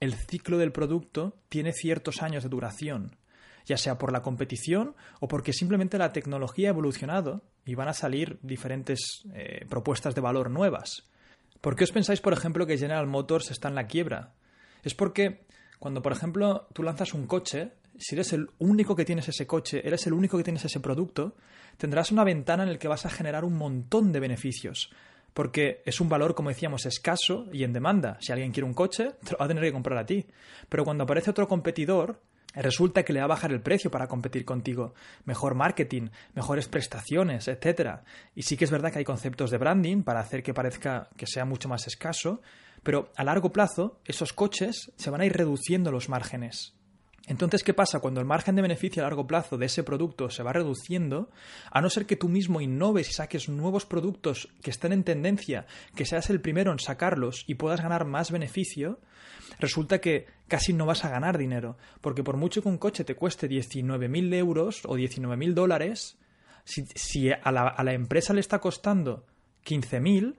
el 0.00 0.14
ciclo 0.14 0.58
del 0.58 0.72
producto 0.72 1.36
tiene 1.48 1.72
ciertos 1.72 2.20
años 2.20 2.42
de 2.42 2.48
duración 2.48 3.16
ya 3.68 3.76
sea 3.76 3.98
por 3.98 4.12
la 4.12 4.22
competición 4.22 4.96
o 5.20 5.28
porque 5.28 5.52
simplemente 5.52 5.98
la 5.98 6.12
tecnología 6.12 6.68
ha 6.68 6.70
evolucionado 6.70 7.42
y 7.66 7.74
van 7.74 7.88
a 7.88 7.92
salir 7.92 8.38
diferentes 8.42 9.22
eh, 9.34 9.66
propuestas 9.68 10.14
de 10.14 10.22
valor 10.22 10.50
nuevas. 10.50 11.04
¿Por 11.60 11.76
qué 11.76 11.84
os 11.84 11.92
pensáis, 11.92 12.20
por 12.20 12.32
ejemplo, 12.32 12.66
que 12.66 12.78
General 12.78 13.06
Motors 13.06 13.50
está 13.50 13.68
en 13.68 13.74
la 13.74 13.86
quiebra? 13.86 14.32
Es 14.82 14.94
porque 14.94 15.44
cuando, 15.78 16.00
por 16.00 16.12
ejemplo, 16.12 16.66
tú 16.72 16.82
lanzas 16.82 17.12
un 17.12 17.26
coche, 17.26 17.72
si 17.98 18.14
eres 18.14 18.32
el 18.32 18.48
único 18.58 18.96
que 18.96 19.04
tienes 19.04 19.28
ese 19.28 19.46
coche, 19.46 19.86
eres 19.86 20.06
el 20.06 20.14
único 20.14 20.38
que 20.38 20.44
tienes 20.44 20.64
ese 20.64 20.80
producto, 20.80 21.36
tendrás 21.76 22.10
una 22.10 22.24
ventana 22.24 22.62
en 22.62 22.72
la 22.72 22.78
que 22.78 22.88
vas 22.88 23.04
a 23.04 23.10
generar 23.10 23.44
un 23.44 23.58
montón 23.58 24.12
de 24.12 24.20
beneficios. 24.20 24.90
Porque 25.34 25.82
es 25.84 26.00
un 26.00 26.08
valor, 26.08 26.34
como 26.34 26.48
decíamos, 26.48 26.86
escaso 26.86 27.46
y 27.52 27.64
en 27.64 27.74
demanda. 27.74 28.16
Si 28.20 28.32
alguien 28.32 28.50
quiere 28.50 28.66
un 28.66 28.74
coche, 28.74 29.12
te 29.24 29.32
lo 29.32 29.38
va 29.38 29.44
a 29.44 29.48
tener 29.48 29.62
que 29.62 29.72
comprar 29.72 29.98
a 29.98 30.06
ti. 30.06 30.26
Pero 30.70 30.84
cuando 30.84 31.04
aparece 31.04 31.30
otro 31.30 31.46
competidor, 31.46 32.20
resulta 32.54 33.04
que 33.04 33.12
le 33.12 33.20
va 33.20 33.24
a 33.24 33.28
bajar 33.28 33.52
el 33.52 33.60
precio 33.60 33.90
para 33.90 34.08
competir 34.08 34.44
contigo, 34.44 34.94
mejor 35.24 35.54
marketing, 35.54 36.08
mejores 36.34 36.68
prestaciones, 36.68 37.48
etc. 37.48 38.00
Y 38.34 38.42
sí 38.42 38.56
que 38.56 38.64
es 38.64 38.70
verdad 38.70 38.92
que 38.92 38.98
hay 38.98 39.04
conceptos 39.04 39.50
de 39.50 39.58
branding 39.58 40.02
para 40.02 40.20
hacer 40.20 40.42
que 40.42 40.54
parezca 40.54 41.08
que 41.16 41.26
sea 41.26 41.44
mucho 41.44 41.68
más 41.68 41.86
escaso, 41.86 42.40
pero 42.82 43.12
a 43.16 43.24
largo 43.24 43.52
plazo 43.52 44.00
esos 44.04 44.32
coches 44.32 44.92
se 44.96 45.10
van 45.10 45.20
a 45.20 45.26
ir 45.26 45.36
reduciendo 45.36 45.92
los 45.92 46.08
márgenes. 46.08 46.77
Entonces, 47.28 47.62
¿qué 47.62 47.74
pasa? 47.74 48.00
Cuando 48.00 48.20
el 48.20 48.26
margen 48.26 48.56
de 48.56 48.62
beneficio 48.62 49.02
a 49.02 49.06
largo 49.06 49.26
plazo 49.26 49.58
de 49.58 49.66
ese 49.66 49.82
producto 49.82 50.30
se 50.30 50.42
va 50.42 50.54
reduciendo, 50.54 51.30
a 51.70 51.82
no 51.82 51.90
ser 51.90 52.06
que 52.06 52.16
tú 52.16 52.30
mismo 52.30 52.62
innoves 52.62 53.10
y 53.10 53.12
saques 53.12 53.50
nuevos 53.50 53.84
productos 53.84 54.48
que 54.62 54.70
estén 54.70 54.94
en 54.94 55.04
tendencia, 55.04 55.66
que 55.94 56.06
seas 56.06 56.30
el 56.30 56.40
primero 56.40 56.72
en 56.72 56.78
sacarlos 56.78 57.44
y 57.46 57.56
puedas 57.56 57.82
ganar 57.82 58.06
más 58.06 58.30
beneficio, 58.30 58.98
resulta 59.60 60.00
que 60.00 60.24
casi 60.48 60.72
no 60.72 60.86
vas 60.86 61.04
a 61.04 61.10
ganar 61.10 61.36
dinero. 61.36 61.76
Porque 62.00 62.24
por 62.24 62.38
mucho 62.38 62.62
que 62.62 62.68
un 62.70 62.78
coche 62.78 63.04
te 63.04 63.14
cueste 63.14 63.46
19.000 63.46 64.34
euros 64.34 64.80
o 64.86 64.96
19.000 64.96 65.52
dólares, 65.52 66.16
si, 66.64 67.30
a, 67.30 67.52
la, 67.52 67.68
a 67.68 67.84
la 67.84 67.92
empresa 67.92 68.32
le 68.32 68.40
está 68.40 68.58
costando 68.58 69.26
15.000, 69.66 70.38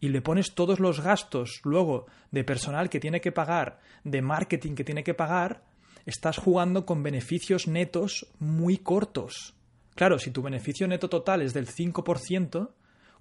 y 0.00 0.08
le 0.08 0.20
pones 0.20 0.54
todos 0.54 0.80
los 0.80 1.00
gastos 1.00 1.60
luego 1.64 2.06
de 2.30 2.44
personal 2.44 2.90
que 2.90 3.00
tiene 3.00 3.22
que 3.22 3.32
pagar, 3.32 3.80
de 4.04 4.20
marketing 4.20 4.74
que 4.74 4.84
tiene 4.84 5.02
que 5.02 5.14
pagar, 5.14 5.62
estás 6.06 6.38
jugando 6.38 6.86
con 6.86 7.02
beneficios 7.02 7.68
netos 7.68 8.26
muy 8.38 8.78
cortos. 8.78 9.54
Claro, 9.94 10.18
si 10.18 10.30
tu 10.30 10.42
beneficio 10.42 10.88
neto 10.88 11.08
total 11.08 11.42
es 11.42 11.54
del 11.54 11.68
5%, 11.68 12.70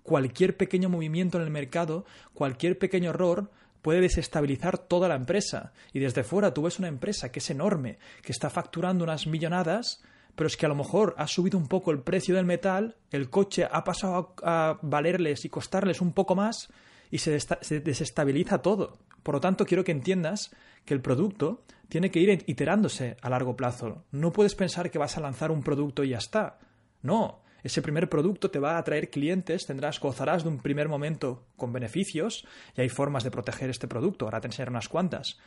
cualquier 0.01 0.57
pequeño 0.57 0.89
movimiento 0.89 1.37
en 1.37 1.43
el 1.43 1.51
mercado, 1.51 2.05
cualquier 2.33 2.77
pequeño 2.77 3.11
error 3.11 3.51
puede 3.81 4.01
desestabilizar 4.01 4.77
toda 4.77 5.07
la 5.07 5.15
empresa. 5.15 5.73
Y 5.91 5.99
desde 5.99 6.23
fuera 6.23 6.53
tú 6.53 6.63
ves 6.63 6.79
una 6.79 6.87
empresa 6.87 7.31
que 7.31 7.39
es 7.39 7.49
enorme, 7.49 7.99
que 8.21 8.31
está 8.31 8.49
facturando 8.49 9.03
unas 9.03 9.27
millonadas, 9.27 10.01
pero 10.35 10.47
es 10.47 10.57
que 10.57 10.65
a 10.65 10.69
lo 10.69 10.75
mejor 10.75 11.13
ha 11.17 11.27
subido 11.27 11.57
un 11.57 11.67
poco 11.67 11.91
el 11.91 12.01
precio 12.01 12.35
del 12.35 12.45
metal, 12.45 12.95
el 13.11 13.29
coche 13.29 13.67
ha 13.69 13.83
pasado 13.83 14.33
a, 14.41 14.79
valerles 14.81 15.45
y 15.45 15.49
costarles 15.49 16.01
un 16.01 16.13
poco 16.13 16.35
más 16.35 16.69
y 17.11 17.19
se, 17.19 17.39
se 17.39 17.79
desestabiliza 17.81 18.61
todo. 18.61 18.97
Por 19.23 19.35
lo 19.35 19.41
tanto, 19.41 19.65
quiero 19.65 19.83
que 19.83 19.91
entiendas 19.91 20.51
que 20.85 20.93
el 20.93 21.01
producto 21.01 21.63
tiene 21.89 22.11
que 22.11 22.19
ir 22.19 22.43
iterándose 22.47 23.17
a 23.21 23.29
largo 23.29 23.55
plazo. 23.55 24.03
No 24.11 24.31
puedes 24.31 24.55
pensar 24.55 24.91
que 24.91 24.99
vas 24.99 25.17
a 25.17 25.21
lanzar 25.21 25.51
un 25.51 25.63
producto 25.63 26.03
y 26.03 26.09
ya 26.09 26.17
está. 26.17 26.59
No, 27.01 27.43
ese 27.63 27.81
primer 27.81 28.09
producto 28.09 28.51
te 28.51 28.59
va 28.59 28.75
a 28.75 28.77
atraer 28.77 29.09
clientes, 29.09 29.65
tendrás, 29.65 29.99
gozarás 29.99 30.43
de 30.43 30.49
un 30.49 30.59
primer 30.59 30.89
momento 30.89 31.45
con 31.55 31.71
beneficios 31.71 32.45
y 32.75 32.81
hay 32.81 32.89
formas 32.89 33.23
de 33.23 33.31
proteger 33.31 33.69
este 33.69 33.87
producto. 33.87 34.25
Ahora 34.25 34.41
te 34.41 34.47
enseñaré 34.47 34.71
unas 34.71 34.89
cuantas. 34.89 35.39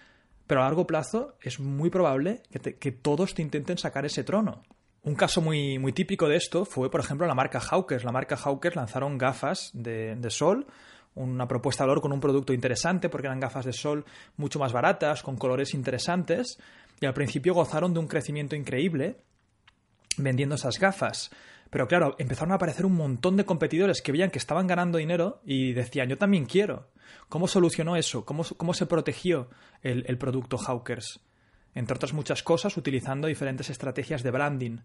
Pero 0.47 0.63
a 0.63 0.65
largo 0.65 0.87
plazo 0.87 1.37
es 1.43 1.61
muy 1.61 1.91
probable 1.91 2.43
que, 2.51 2.93
todos 2.93 3.35
te 3.35 3.43
intenten 3.43 3.77
sacar 3.77 4.07
ese 4.07 4.25
trono. 4.25 4.63
Un 5.03 5.15
caso 5.15 5.41
muy, 5.41 5.79
muy 5.79 5.93
típico 5.93 6.29
de 6.29 6.37
esto 6.37 6.65
fue, 6.65 6.91
por 6.91 7.01
ejemplo, 7.01 7.27
la 7.27 7.35
marca 7.35 7.61
Hawkers. 7.61 8.05
La 8.05 8.13
marca 8.13 8.37
Hawkers 8.37 8.77
lanzaron 8.77 9.19
gafas 9.19 9.71
de, 9.75 10.17
de 10.17 10.31
sol 10.31 10.67
una 11.17 11.49
propuesta 11.49 11.85
de 11.85 11.89
valor 11.89 12.03
con 12.03 12.13
un 12.13 12.21
producto 12.21 12.53
interesante 12.53 13.09
porque 13.09 13.27
eran 13.27 13.41
gafas 13.41 13.65
de 13.65 13.73
sol 13.73 14.05
mucho 14.37 14.59
más 14.59 14.73
baratas, 14.73 15.23
con 15.23 15.37
colores 15.37 15.75
interesantes 15.75 16.59
y 17.01 17.07
al 17.07 17.15
principio 17.15 17.55
gozaron 17.55 17.93
de 17.93 18.01
un 18.01 18.09
crecimiento 18.09 18.55
increíble 18.55 19.17
vendiendo 20.17 20.55
esas 20.55 20.79
gafas. 20.79 21.31
Pero 21.71 21.89
claro, 21.89 22.15
empezaron 22.19 22.53
a 22.53 22.57
aparecer 22.57 22.87
un 22.87 22.95
montón 22.95 23.37
de 23.37 23.45
competidores 23.45 24.01
que 24.01 24.13
veían 24.13 24.31
que 24.31 24.39
estaban 24.39 24.67
ganando 24.67 24.99
dinero 24.99 25.41
y 25.45 25.73
decían, 25.73 26.09
yo 26.09 26.17
también 26.17 26.47
quiero. 26.47 26.89
¿Cómo 27.29 27.49
solucionó 27.49 27.97
eso? 27.97 28.25
¿Cómo, 28.25 28.45
cómo 28.57 28.73
se 28.73 28.87
protegió 28.87 29.51
el, 29.83 30.05
el, 30.07 30.17
producto 30.17 30.59
Hawkers? 30.59 31.21
Entre 31.75 31.95
otras 31.95 32.13
muchas 32.13 32.43
cosas, 32.43 32.77
utilizando 32.77 33.27
diferentes 33.27 33.69
estrategias 33.69 34.23
de 34.23 34.31
branding. 34.31 34.79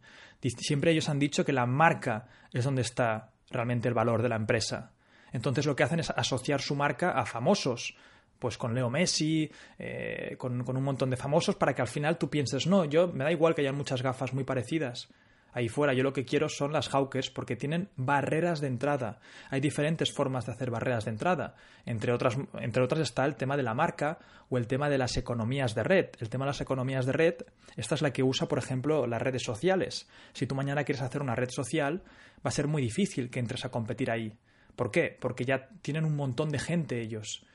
Siempre 0.58 0.92
ellos 0.92 1.08
han 1.08 1.20
dicho 1.20 1.46
que 1.46 1.54
la 1.54 1.66
marca 1.66 2.28
es 2.52 2.66
donde 2.66 2.82
está 2.82 3.32
realmente 3.50 3.88
el 3.88 3.94
valor 3.94 4.22
de 4.22 4.30
la 4.30 4.36
empresa. 4.36 4.92
Entonces 5.32 5.66
lo 5.66 5.76
que 5.76 5.84
hacen 5.84 6.00
es 6.00 6.10
asociar 6.10 6.62
su 6.62 6.76
marca 6.76 7.12
a 7.12 7.26
famosos, 7.26 7.96
pues 8.40 8.58
con 8.58 8.74
Leo 8.74 8.90
Messi, 8.90 9.52
eh, 9.78 10.36
con, 10.38 10.68
un 10.68 10.84
montón 10.84 11.10
de 11.10 11.18
famosos, 11.18 11.56
para 11.56 11.74
que 11.74 11.82
al 11.82 11.88
final 11.88 12.18
tú 12.18 12.30
pienses, 12.30 12.68
no, 12.68 12.86
yo 12.86 13.08
me 13.08 13.24
da 13.24 13.32
igual 13.32 13.54
que 13.54 13.62
hayan 13.62 13.76
muchas 13.76 14.02
gafas 14.02 14.34
muy 14.34 14.44
parecidas 14.44 15.10
ahí 15.54 15.70
fuera. 15.70 15.94
Yo 15.94 16.04
lo 16.04 16.14
que 16.14 16.26
quiero 16.26 16.50
son 16.50 16.74
las 16.74 16.90
Hawkers 16.90 17.30
porque 17.30 17.56
tienen 17.56 17.90
barreras 17.96 18.62
de 18.62 18.68
entrada. 18.68 19.20
Hay 19.50 19.60
diferentes 19.60 20.12
formas 20.12 20.46
de 20.46 20.54
hacer 20.54 20.72
barreras 20.72 21.06
de 21.06 21.12
entrada. 21.12 21.56
Entre 21.86 22.14
otras, 22.14 22.38
entre 22.60 22.84
otras 22.84 23.02
está 23.02 23.26
el 23.26 23.36
tema 23.36 23.58
de 23.58 23.64
la 23.64 23.74
marca 23.74 24.20
o 24.50 24.58
el 24.58 24.68
tema 24.68 24.90
de 24.90 24.98
las 24.98 25.18
economías 25.18 25.76
de 25.76 25.84
red. 25.84 26.10
El 26.20 26.30
tema 26.30 26.46
de 26.46 26.50
las 26.50 26.62
economías 26.62 27.06
de 27.06 27.14
red, 27.14 27.36
esta 27.76 27.96
es 27.96 28.02
la 28.02 28.12
que 28.12 28.24
usa, 28.24 28.48
por 28.48 28.60
ejemplo, 28.60 29.08
las 29.08 29.22
redes 29.22 29.44
sociales. 29.44 30.10
Si 30.34 30.48
tú 30.48 30.56
mañana 30.56 30.84
quieres 30.84 31.02
hacer 31.02 31.22
una 31.22 31.36
red 31.36 31.50
social, 31.50 32.04
va 32.46 32.50
a 32.50 32.52
ser 32.52 32.68
muy 32.68 32.82
difícil 32.82 33.30
que 33.30 33.40
entres 33.40 33.66
a 33.66 33.70
competir 33.70 34.12
ahí. 34.12 34.34
¿Por 34.76 34.92
qué? 34.92 35.18
Porque 35.20 35.46
ya 35.46 35.70
tienen 35.82 36.06
un 36.06 36.16
montón 36.16 36.50
de 36.50 36.60
gente 36.60 37.02
ellos. 37.02 37.46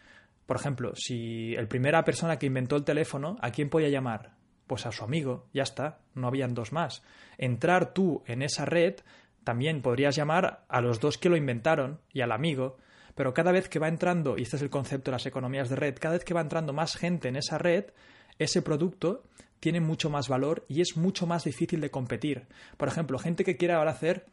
Por 0.47 0.57
ejemplo, 0.57 0.93
si 0.95 1.55
el 1.55 1.69
primera 1.69 2.05
persona 2.05 2.39
que 2.39 2.47
inventó 2.47 2.77
el 2.77 2.85
teléfono, 2.85 3.37
¿a 3.41 3.51
quién 3.51 3.69
podía 3.69 3.89
llamar? 3.89 4.33
Pues 4.67 4.87
a 4.87 4.93
su 4.93 5.05
amigo, 5.05 5.47
ya 5.53 5.63
está, 5.63 6.01
no 6.15 6.29
habían 6.29 6.55
dos 6.55 6.73
más. 6.73 7.03
Entrar 7.39 7.93
tú 7.93 8.23
en 8.27 8.43
esa 8.43 8.65
red, 8.65 8.97
también 9.45 9.83
podrías 9.83 10.17
llamar 10.17 10.65
a 10.69 10.81
los 10.81 11.01
dos 11.01 11.19
que 11.19 11.29
lo 11.29 11.37
inventaron 11.37 12.01
y 12.13 12.21
al 12.21 12.33
amigo, 12.33 12.77
pero 13.15 13.33
cada 13.33 13.53
vez 13.53 13.69
que 13.69 13.79
va 13.79 13.89
entrando, 13.89 14.37
y 14.37 14.43
este 14.43 14.57
es 14.57 14.63
el 14.63 14.71
concepto 14.71 15.11
de 15.11 15.17
las 15.17 15.27
economías 15.27 15.69
de 15.69 15.77
red, 15.77 15.97
cada 15.99 16.15
vez 16.15 16.25
que 16.25 16.35
va 16.35 16.41
entrando 16.41 16.73
más 16.73 16.97
gente 16.97 17.29
en 17.29 17.37
esa 17.37 17.59
red, 17.59 17.87
ese 18.39 18.61
producto 18.63 19.25
tiene 19.61 19.81
mucho 19.81 20.11
más 20.11 20.29
valor 20.29 20.65
y 20.69 20.81
es 20.81 20.97
mucho 20.97 21.27
más 21.27 21.45
difícil 21.45 21.81
de 21.81 21.91
competir. 21.91 22.47
Por 22.77 22.89
ejemplo, 22.89 23.19
gente 23.19 23.45
que 23.45 23.57
quiera 23.57 23.77
ahora 23.77 23.93
hacer 23.93 24.27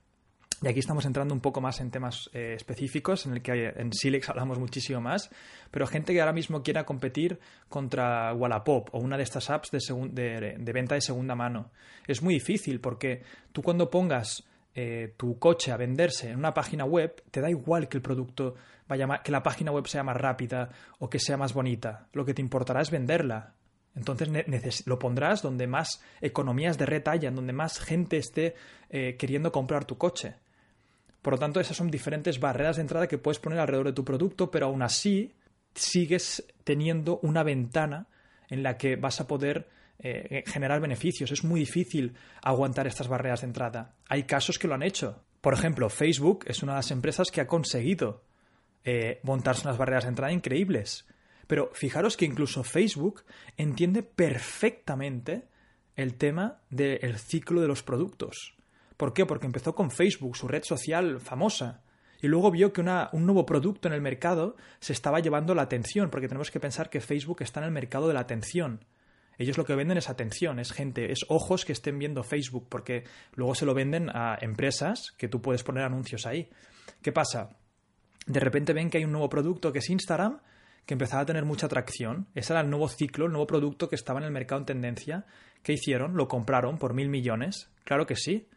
y 0.64 0.68
aquí 0.68 0.80
estamos 0.80 1.06
entrando 1.06 1.34
un 1.34 1.42
poco 1.42 1.60
más 1.60 1.82
en 1.82 1.92
temas 1.92 2.30
eh, 2.34 2.54
específicos, 2.56 3.26
en 3.26 3.34
el 3.34 3.42
que 3.42 3.74
en 3.76 3.92
Silex 3.92 4.30
hablamos 4.30 4.60
muchísimo 4.60 5.02
más, 5.02 5.30
pero 5.72 5.86
gente 5.86 6.14
que 6.14 6.22
ahora 6.22 6.32
mismo 6.32 6.64
quiera 6.64 6.86
competir 6.86 7.40
contra 7.68 8.34
Wallapop 8.34 8.88
o 8.94 9.00
una 9.00 9.18
de 9.18 9.24
estas 9.24 9.50
apps 9.50 9.72
de, 9.72 10.74
venta 10.74 10.96
de 10.96 11.02
segunda 11.02 11.36
mano. 11.36 11.72
Es 12.08 12.22
muy 12.22 12.36
difícil 12.36 12.80
porque 12.80 13.24
tú 13.52 13.62
cuando 13.62 13.90
pongas 13.90 14.46
eh, 14.74 15.14
tu 15.18 15.38
coche 15.38 15.74
a 15.74 15.78
venderse 15.78 16.30
en 16.30 16.40
una 16.40 16.54
página 16.54 16.86
web, 16.86 17.22
te 17.30 17.42
da 17.42 17.50
igual 17.50 17.90
que 17.90 17.98
el 17.98 18.02
producto 18.02 18.56
vaya 18.88 19.22
que 19.22 19.32
la 19.34 19.44
página 19.44 19.72
web 19.72 19.88
sea 19.88 20.04
más 20.04 20.16
rápida 20.16 20.70
o 21.00 21.10
que 21.10 21.20
sea 21.20 21.36
más 21.36 21.54
bonita. 21.54 22.08
Lo 22.14 22.24
que 22.24 22.34
te 22.34 22.42
importará 22.42 22.82
es 22.82 22.90
venderla. 22.90 23.54
Entonces 23.96 24.88
lo 24.88 24.98
pondrás 24.98 25.42
donde 25.42 25.68
más 25.68 26.02
economías 26.22 26.78
de 26.78 26.86
red 26.86 27.08
hayan, 27.08 27.36
donde 27.36 27.54
más 27.54 27.80
gente 27.80 28.18
esté 28.18 28.56
eh, 28.90 29.18
queriendo 29.18 29.52
comprar 29.52 29.86
tu 29.86 29.98
coche. 29.98 30.36
Por 31.24 31.34
lo 31.34 31.40
tanto, 31.40 31.60
esas 31.60 31.78
son 31.78 31.90
diferentes 31.90 32.40
barreras 32.40 32.76
de 32.76 32.84
entrada 32.84 33.08
que 33.08 33.18
puedes 33.18 33.40
poner 33.40 33.58
alrededor 33.58 33.88
de 33.88 33.94
tu 33.94 34.06
producto, 34.06 34.52
pero 34.52 34.68
aún 34.68 34.84
así 34.84 35.34
sigues 35.74 36.46
teniendo 36.64 37.20
una 37.24 37.42
ventana 37.42 38.08
en 38.50 38.62
la 38.62 38.78
que 38.78 38.98
vas 38.98 39.20
a 39.22 39.26
poder 39.26 39.68
eh, 40.00 40.44
generar 40.46 40.82
beneficios. 40.82 41.32
Es 41.32 41.44
muy 41.44 41.62
difícil 41.62 42.14
aguantar 42.42 42.88
estas 42.88 43.08
barreras 43.08 43.42
de 43.42 43.48
entrada. 43.48 43.96
Hay 44.10 44.24
casos 44.24 44.60
que 44.60 44.68
lo 44.68 44.76
han 44.76 44.84
hecho. 44.84 45.24
Por 45.40 45.54
ejemplo, 45.54 45.90
Facebook 45.90 46.44
es 46.46 46.62
una 46.62 46.74
de 46.74 46.80
las 46.80 46.92
empresas 46.92 47.32
que 47.32 47.42
ha 47.42 47.48
conseguido 47.48 48.26
eh, 48.84 49.22
montarse 49.24 49.66
unas 49.66 49.78
barreras 49.78 50.04
de 50.04 50.10
entrada 50.10 50.34
increíbles. 50.34 51.08
Pero 51.48 51.72
fijaros 51.74 52.18
que 52.18 52.26
incluso 52.26 52.66
Facebook 52.66 53.24
entiende 53.56 54.04
perfectamente 54.04 55.48
el 55.96 56.16
tema 56.16 56.60
del 56.70 57.18
ciclo 57.18 57.62
de 57.62 57.68
los 57.68 57.82
productos. 57.82 58.56
¿Por 59.04 59.14
qué? 59.14 59.26
Porque 59.26 59.46
empezó 59.46 59.76
con 59.76 59.92
Facebook, 59.92 60.38
su 60.38 60.48
red 60.48 60.64
social 60.64 61.20
famosa, 61.20 61.82
y 62.22 62.28
luego 62.28 62.52
vio 62.52 62.72
que 62.72 62.80
un 62.80 63.26
nuevo 63.26 63.46
producto 63.46 63.90
en 63.90 63.94
el 63.94 64.00
mercado 64.00 64.56
se 64.80 64.94
estaba 64.94 65.20
llevando 65.20 65.54
la 65.54 65.64
atención, 65.64 66.10
porque 66.10 66.30
tenemos 66.30 66.52
que 66.52 66.62
pensar 66.62 66.90
que 66.90 67.02
Facebook 67.02 67.42
está 67.42 67.60
en 67.60 67.66
el 67.66 67.72
mercado 67.74 68.08
de 68.08 68.14
la 68.14 68.22
atención. 68.22 68.86
Ellos 69.38 69.58
lo 69.58 69.66
que 69.66 69.76
venden 69.76 69.98
es 69.98 70.10
atención, 70.10 70.58
es 70.58 70.72
gente, 70.72 71.12
es 71.12 71.26
ojos 71.28 71.66
que 71.66 71.74
estén 71.74 72.00
viendo 72.00 72.24
Facebook, 72.24 72.68
porque 72.70 73.04
luego 73.34 73.56
se 73.56 73.66
lo 73.66 73.74
venden 73.74 74.10
a 74.10 74.38
empresas 74.40 75.12
que 75.18 75.28
tú 75.28 75.42
puedes 75.42 75.64
poner 75.64 75.84
anuncios 75.84 76.26
ahí. 76.26 76.50
¿Qué 77.02 77.12
pasa? 77.12 77.58
De 78.26 78.40
repente 78.40 78.72
ven 78.72 78.90
que 78.90 79.00
hay 79.00 79.04
un 79.04 79.12
nuevo 79.12 79.28
producto 79.28 79.74
que 79.74 79.80
es 79.80 79.90
Instagram, 79.90 80.40
que 80.86 80.94
empezaba 80.94 81.24
a 81.24 81.26
tener 81.26 81.44
mucha 81.44 81.66
atracción. 81.66 82.28
Ese 82.36 82.54
era 82.54 82.62
el 82.62 82.70
nuevo 82.70 82.88
ciclo, 82.88 83.26
el 83.26 83.34
nuevo 83.34 83.48
producto 83.48 83.90
que 83.90 83.98
estaba 83.98 84.22
en 84.22 84.28
el 84.28 84.32
mercado 84.32 84.62
en 84.62 84.66
tendencia. 84.66 85.26
¿Qué 85.62 85.74
hicieron? 85.74 86.16
Lo 86.16 86.30
compraron 86.30 86.78
por 86.78 86.94
mil 86.94 87.10
millones. 87.10 87.70
Claro 87.84 88.06
que 88.06 88.16
sí. 88.16 88.48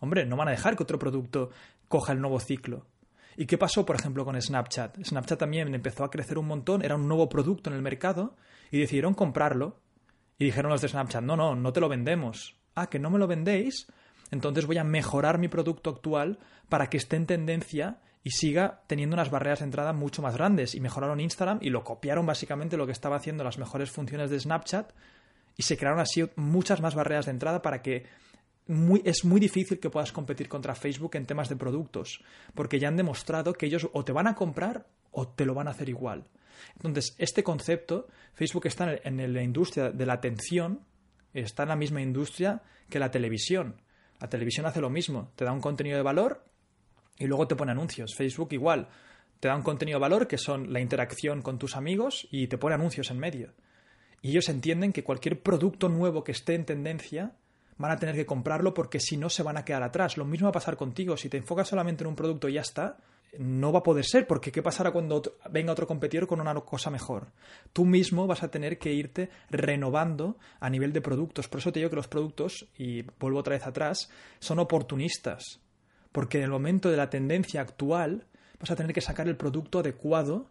Hombre, 0.00 0.26
no 0.26 0.36
van 0.36 0.48
a 0.48 0.52
dejar 0.52 0.76
que 0.76 0.82
otro 0.82 0.98
producto 0.98 1.50
coja 1.88 2.12
el 2.12 2.20
nuevo 2.20 2.40
ciclo. 2.40 2.86
¿Y 3.36 3.46
qué 3.46 3.56
pasó, 3.56 3.86
por 3.86 3.96
ejemplo, 3.96 4.24
con 4.24 4.40
Snapchat? 4.40 5.04
Snapchat 5.04 5.38
también 5.38 5.72
empezó 5.74 6.04
a 6.04 6.10
crecer 6.10 6.38
un 6.38 6.46
montón, 6.46 6.84
era 6.84 6.96
un 6.96 7.06
nuevo 7.06 7.28
producto 7.28 7.70
en 7.70 7.76
el 7.76 7.82
mercado 7.82 8.34
y 8.70 8.80
decidieron 8.80 9.14
comprarlo. 9.14 9.78
Y 10.38 10.46
dijeron 10.46 10.70
los 10.70 10.80
de 10.80 10.88
Snapchat, 10.88 11.22
no, 11.22 11.36
no, 11.36 11.54
no 11.54 11.72
te 11.72 11.80
lo 11.80 11.88
vendemos. 11.88 12.56
Ah, 12.74 12.88
que 12.88 12.98
no 12.98 13.10
me 13.10 13.18
lo 13.18 13.26
vendéis. 13.26 13.86
Entonces 14.30 14.66
voy 14.66 14.78
a 14.78 14.84
mejorar 14.84 15.38
mi 15.38 15.48
producto 15.48 15.90
actual 15.90 16.38
para 16.68 16.90
que 16.90 16.96
esté 16.96 17.16
en 17.16 17.26
tendencia 17.26 18.00
y 18.24 18.30
siga 18.30 18.82
teniendo 18.86 19.14
unas 19.14 19.30
barreras 19.30 19.60
de 19.60 19.66
entrada 19.66 19.92
mucho 19.92 20.20
más 20.20 20.36
grandes. 20.36 20.74
Y 20.74 20.80
mejoraron 20.80 21.20
Instagram 21.20 21.58
y 21.62 21.70
lo 21.70 21.84
copiaron 21.84 22.26
básicamente 22.26 22.76
lo 22.76 22.86
que 22.86 22.92
estaba 22.92 23.16
haciendo 23.16 23.44
las 23.44 23.58
mejores 23.58 23.90
funciones 23.90 24.30
de 24.30 24.40
Snapchat 24.40 24.92
y 25.56 25.62
se 25.62 25.76
crearon 25.76 26.00
así 26.00 26.24
muchas 26.36 26.80
más 26.80 26.94
barreras 26.94 27.26
de 27.26 27.32
entrada 27.32 27.62
para 27.62 27.82
que 27.82 28.06
es 29.04 29.24
muy 29.24 29.40
difícil 29.40 29.80
que 29.80 29.90
puedas 29.90 30.12
competir 30.12 30.48
contra 30.48 30.74
Facebook 30.74 31.16
en 31.16 31.26
temas 31.26 31.48
de 31.48 31.56
productos, 31.56 32.22
porque 32.54 32.78
ya 32.78 32.88
han 32.88 32.96
demostrado 32.96 33.54
que 33.54 33.66
ellos 33.66 33.88
o 33.92 34.04
te 34.04 34.12
van 34.12 34.26
a 34.26 34.34
comprar 34.34 34.86
o 35.10 35.26
te 35.26 35.46
lo 35.46 35.54
van 35.54 35.68
a 35.68 35.70
hacer 35.70 35.88
igual. 35.88 36.26
Entonces, 36.76 37.14
este 37.18 37.42
concepto, 37.42 38.08
Facebook 38.34 38.66
está 38.66 38.94
en 39.04 39.32
la 39.32 39.42
industria 39.42 39.90
de 39.90 40.06
la 40.06 40.14
atención, 40.14 40.80
está 41.32 41.62
en 41.62 41.70
la 41.70 41.76
misma 41.76 42.02
industria 42.02 42.62
que 42.90 42.98
la 42.98 43.10
televisión. 43.10 43.80
La 44.20 44.28
televisión 44.28 44.66
hace 44.66 44.80
lo 44.80 44.90
mismo, 44.90 45.32
te 45.36 45.44
da 45.44 45.52
un 45.52 45.60
contenido 45.60 45.96
de 45.96 46.02
valor 46.02 46.44
y 47.18 47.26
luego 47.26 47.46
te 47.46 47.56
pone 47.56 47.72
anuncios. 47.72 48.14
Facebook 48.16 48.48
igual, 48.52 48.88
te 49.40 49.48
da 49.48 49.56
un 49.56 49.62
contenido 49.62 49.98
de 49.98 50.02
valor 50.02 50.26
que 50.26 50.38
son 50.38 50.72
la 50.72 50.80
interacción 50.80 51.40
con 51.40 51.58
tus 51.58 51.76
amigos 51.76 52.26
y 52.30 52.48
te 52.48 52.58
pone 52.58 52.74
anuncios 52.74 53.10
en 53.10 53.18
medio. 53.18 53.54
Y 54.20 54.30
ellos 54.30 54.48
entienden 54.48 54.92
que 54.92 55.04
cualquier 55.04 55.40
producto 55.40 55.88
nuevo 55.88 56.24
que 56.24 56.32
esté 56.32 56.54
en 56.54 56.64
tendencia 56.64 57.36
van 57.78 57.92
a 57.92 57.96
tener 57.96 58.14
que 58.14 58.26
comprarlo 58.26 58.74
porque 58.74 59.00
si 59.00 59.16
no 59.16 59.30
se 59.30 59.42
van 59.42 59.56
a 59.56 59.64
quedar 59.64 59.82
atrás. 59.82 60.16
Lo 60.16 60.24
mismo 60.24 60.46
va 60.46 60.50
a 60.50 60.52
pasar 60.52 60.76
contigo. 60.76 61.16
Si 61.16 61.28
te 61.28 61.38
enfocas 61.38 61.68
solamente 61.68 62.04
en 62.04 62.08
un 62.08 62.16
producto 62.16 62.48
y 62.48 62.54
ya 62.54 62.60
está, 62.60 62.98
no 63.38 63.72
va 63.72 63.80
a 63.80 63.82
poder 63.82 64.04
ser, 64.04 64.26
porque 64.26 64.50
¿qué 64.50 64.62
pasará 64.62 64.90
cuando 64.90 65.22
venga 65.50 65.72
otro 65.72 65.86
competidor 65.86 66.26
con 66.26 66.40
una 66.40 66.54
cosa 66.60 66.90
mejor? 66.90 67.32
Tú 67.72 67.84
mismo 67.84 68.26
vas 68.26 68.42
a 68.42 68.50
tener 68.50 68.78
que 68.78 68.92
irte 68.92 69.30
renovando 69.50 70.38
a 70.60 70.70
nivel 70.70 70.92
de 70.92 71.00
productos. 71.00 71.48
Por 71.48 71.60
eso 71.60 71.72
te 71.72 71.80
digo 71.80 71.90
que 71.90 71.96
los 71.96 72.08
productos, 72.08 72.66
y 72.76 73.02
vuelvo 73.18 73.38
otra 73.38 73.54
vez 73.54 73.66
atrás, 73.66 74.10
son 74.38 74.58
oportunistas. 74.58 75.60
Porque 76.10 76.38
en 76.38 76.44
el 76.44 76.50
momento 76.50 76.90
de 76.90 76.96
la 76.96 77.10
tendencia 77.10 77.60
actual 77.60 78.26
vas 78.58 78.70
a 78.70 78.76
tener 78.76 78.92
que 78.92 79.00
sacar 79.00 79.28
el 79.28 79.36
producto 79.36 79.80
adecuado 79.80 80.50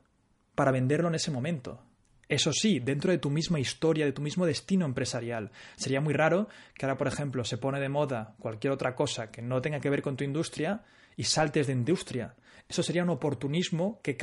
para 0.56 0.72
venderlo 0.72 1.08
en 1.10 1.16
ese 1.16 1.32
momento. 1.32 1.82
Eso 2.30 2.52
sí, 2.52 2.80
dentro 2.80 3.12
de 3.12 3.20
tu 3.20 3.30
misma 3.30 3.60
historia, 3.60 4.06
de 4.06 4.12
tu 4.12 4.22
mismo 4.22 4.46
destino 4.46 4.86
empresarial. 4.86 5.52
Sería 5.78 6.02
muy 6.02 6.14
raro 6.14 6.50
que 6.74 6.86
ahora, 6.86 6.98
por 6.98 7.08
ejemplo, 7.08 7.46
se 7.46 7.58
pone 7.58 7.80
de 7.80 7.90
moda 7.90 8.36
cualquier 8.40 8.74
otra 8.74 8.96
cosa 8.96 9.32
que 9.32 9.42
no 9.42 9.62
tenga 9.62 9.80
que 9.80 9.90
ver 9.90 10.02
con 10.02 10.18
tu 10.18 10.26
industria 10.26 10.84
y 11.16 11.24
saltes 11.24 11.68
de 11.68 11.74
industria. 11.74 12.36
Eso 12.68 12.84
sería 12.84 13.04
un 13.04 13.10
oportunismo 13.10 14.02
que 14.02 14.18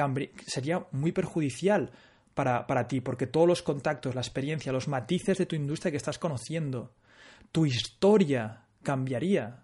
sería 0.46 0.86
muy 0.92 1.12
perjudicial 1.12 1.92
para, 2.34 2.66
para 2.66 2.86
ti, 2.86 3.00
porque 3.00 3.26
todos 3.26 3.48
los 3.48 3.62
contactos, 3.62 4.14
la 4.14 4.20
experiencia, 4.20 4.72
los 4.72 4.88
matices 4.88 5.38
de 5.38 5.46
tu 5.46 5.56
industria 5.56 5.90
que 5.90 5.96
estás 5.96 6.18
conociendo, 6.18 6.92
tu 7.52 7.64
historia 7.64 8.64
cambiaría 8.82 9.63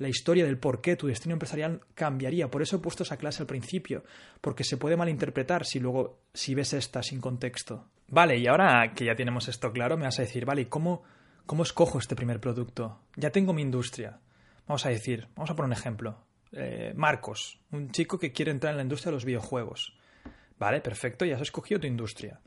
la 0.00 0.08
historia 0.08 0.46
del 0.46 0.58
por 0.58 0.80
qué 0.80 0.96
tu 0.96 1.08
destino 1.08 1.34
empresarial 1.34 1.82
cambiaría. 1.94 2.50
Por 2.50 2.62
eso 2.62 2.76
he 2.76 2.78
puesto 2.78 3.02
esa 3.02 3.18
clase 3.18 3.42
al 3.42 3.46
principio, 3.46 4.02
porque 4.40 4.64
se 4.64 4.78
puede 4.78 4.96
malinterpretar 4.96 5.66
si 5.66 5.78
luego 5.78 6.22
si 6.32 6.54
ves 6.54 6.72
esta 6.72 7.02
sin 7.02 7.20
contexto. 7.20 7.84
Vale, 8.08 8.38
y 8.38 8.46
ahora 8.46 8.94
que 8.94 9.04
ya 9.04 9.14
tenemos 9.14 9.46
esto 9.48 9.70
claro, 9.72 9.98
me 9.98 10.04
vas 10.04 10.18
a 10.18 10.22
decir, 10.22 10.46
vale, 10.46 10.70
¿cómo, 10.70 11.02
cómo 11.44 11.62
escojo 11.62 11.98
este 11.98 12.16
primer 12.16 12.40
producto? 12.40 13.02
Ya 13.14 13.30
tengo 13.30 13.52
mi 13.52 13.60
industria. 13.60 14.18
Vamos 14.66 14.86
a 14.86 14.88
decir, 14.88 15.28
vamos 15.36 15.50
a 15.50 15.54
poner 15.54 15.66
un 15.66 15.74
ejemplo. 15.74 16.16
Eh, 16.52 16.94
Marcos, 16.96 17.60
un 17.70 17.90
chico 17.90 18.18
que 18.18 18.32
quiere 18.32 18.52
entrar 18.52 18.72
en 18.72 18.78
la 18.78 18.82
industria 18.84 19.10
de 19.10 19.16
los 19.16 19.26
videojuegos. 19.26 19.98
Vale, 20.58 20.80
perfecto, 20.80 21.26
ya 21.26 21.36
has 21.36 21.42
escogido 21.42 21.78
tu 21.78 21.86
industria. 21.86 22.40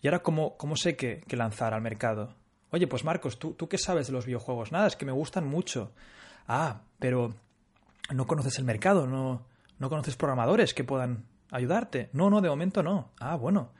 ¿Y 0.00 0.06
ahora 0.06 0.20
cómo, 0.20 0.56
cómo 0.56 0.76
sé 0.76 0.94
que, 0.94 1.22
que 1.26 1.36
lanzar 1.36 1.74
al 1.74 1.82
mercado? 1.82 2.36
Oye, 2.70 2.86
pues 2.86 3.02
Marcos, 3.02 3.40
¿tú, 3.40 3.54
¿tú 3.54 3.68
qué 3.68 3.76
sabes 3.76 4.06
de 4.06 4.12
los 4.12 4.24
videojuegos? 4.24 4.70
Nada, 4.70 4.86
es 4.86 4.94
que 4.94 5.04
me 5.04 5.12
gustan 5.12 5.48
mucho. 5.48 5.92
Ah, 6.46 6.82
pero 6.98 7.34
no 8.10 8.26
conoces 8.26 8.58
el 8.58 8.64
mercado, 8.64 9.06
no, 9.06 9.46
no 9.78 9.88
conoces 9.88 10.16
programadores 10.16 10.74
que 10.74 10.84
puedan 10.84 11.26
ayudarte. 11.50 12.10
No, 12.12 12.30
no, 12.30 12.40
de 12.40 12.48
momento 12.48 12.82
no. 12.82 13.10
Ah, 13.18 13.36
bueno, 13.36 13.72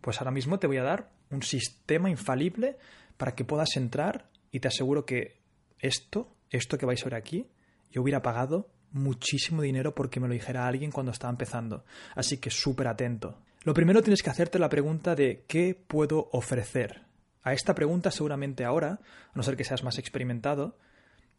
pues 0.00 0.18
ahora 0.18 0.30
mismo 0.30 0.58
te 0.58 0.66
voy 0.66 0.78
a 0.78 0.82
dar 0.82 1.10
un 1.30 1.42
sistema 1.42 2.10
infalible 2.10 2.76
para 3.16 3.34
que 3.34 3.44
puedas 3.44 3.76
entrar 3.76 4.28
y 4.50 4.60
te 4.60 4.68
aseguro 4.68 5.06
que 5.06 5.40
esto, 5.78 6.34
esto 6.50 6.78
que 6.78 6.86
vais 6.86 7.00
a 7.02 7.06
ver 7.06 7.14
aquí, 7.14 7.48
yo 7.90 8.02
hubiera 8.02 8.22
pagado 8.22 8.68
muchísimo 8.92 9.62
dinero 9.62 9.94
porque 9.94 10.20
me 10.20 10.28
lo 10.28 10.34
dijera 10.34 10.66
alguien 10.66 10.90
cuando 10.90 11.12
estaba 11.12 11.30
empezando. 11.30 11.84
Así 12.14 12.38
que 12.38 12.50
súper 12.50 12.88
atento. 12.88 13.38
Lo 13.64 13.74
primero 13.74 14.02
tienes 14.02 14.22
que 14.22 14.30
hacerte 14.30 14.58
la 14.58 14.68
pregunta 14.68 15.14
de 15.14 15.44
¿qué 15.46 15.74
puedo 15.74 16.28
ofrecer? 16.32 17.02
A 17.42 17.52
esta 17.52 17.74
pregunta 17.74 18.10
seguramente 18.10 18.64
ahora, 18.64 18.92
a 18.92 19.32
no 19.34 19.42
ser 19.42 19.56
que 19.56 19.64
seas 19.64 19.82
más 19.84 19.98
experimentado, 19.98 20.76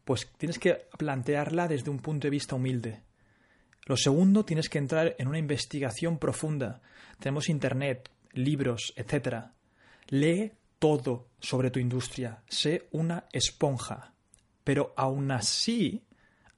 pues 0.06 0.30
tienes 0.38 0.60
que 0.60 0.88
plantearla 0.98 1.68
desde 1.68 1.90
un 1.90 2.00
punto 2.00 2.28
de 2.28 2.32
vista 2.32 2.56
humilde. 2.56 3.02
Lo 3.86 3.98
segundo, 3.98 4.46
tienes 4.46 4.70
que 4.70 4.78
entrar 4.78 5.16
en 5.18 5.28
una 5.28 5.40
investigación 5.40 6.18
profunda. 6.18 6.82
Tenemos 7.20 7.50
Internet, 7.50 8.10
libros, 8.32 8.94
etc. 8.96 9.48
Lee 10.08 10.54
todo 10.80 11.30
sobre 11.40 11.72
tu 11.72 11.80
industria. 11.80 12.44
Sé 12.48 12.88
una 12.92 13.26
esponja. 13.32 14.14
Pero 14.64 14.94
aún 14.96 15.32
así, 15.32 16.06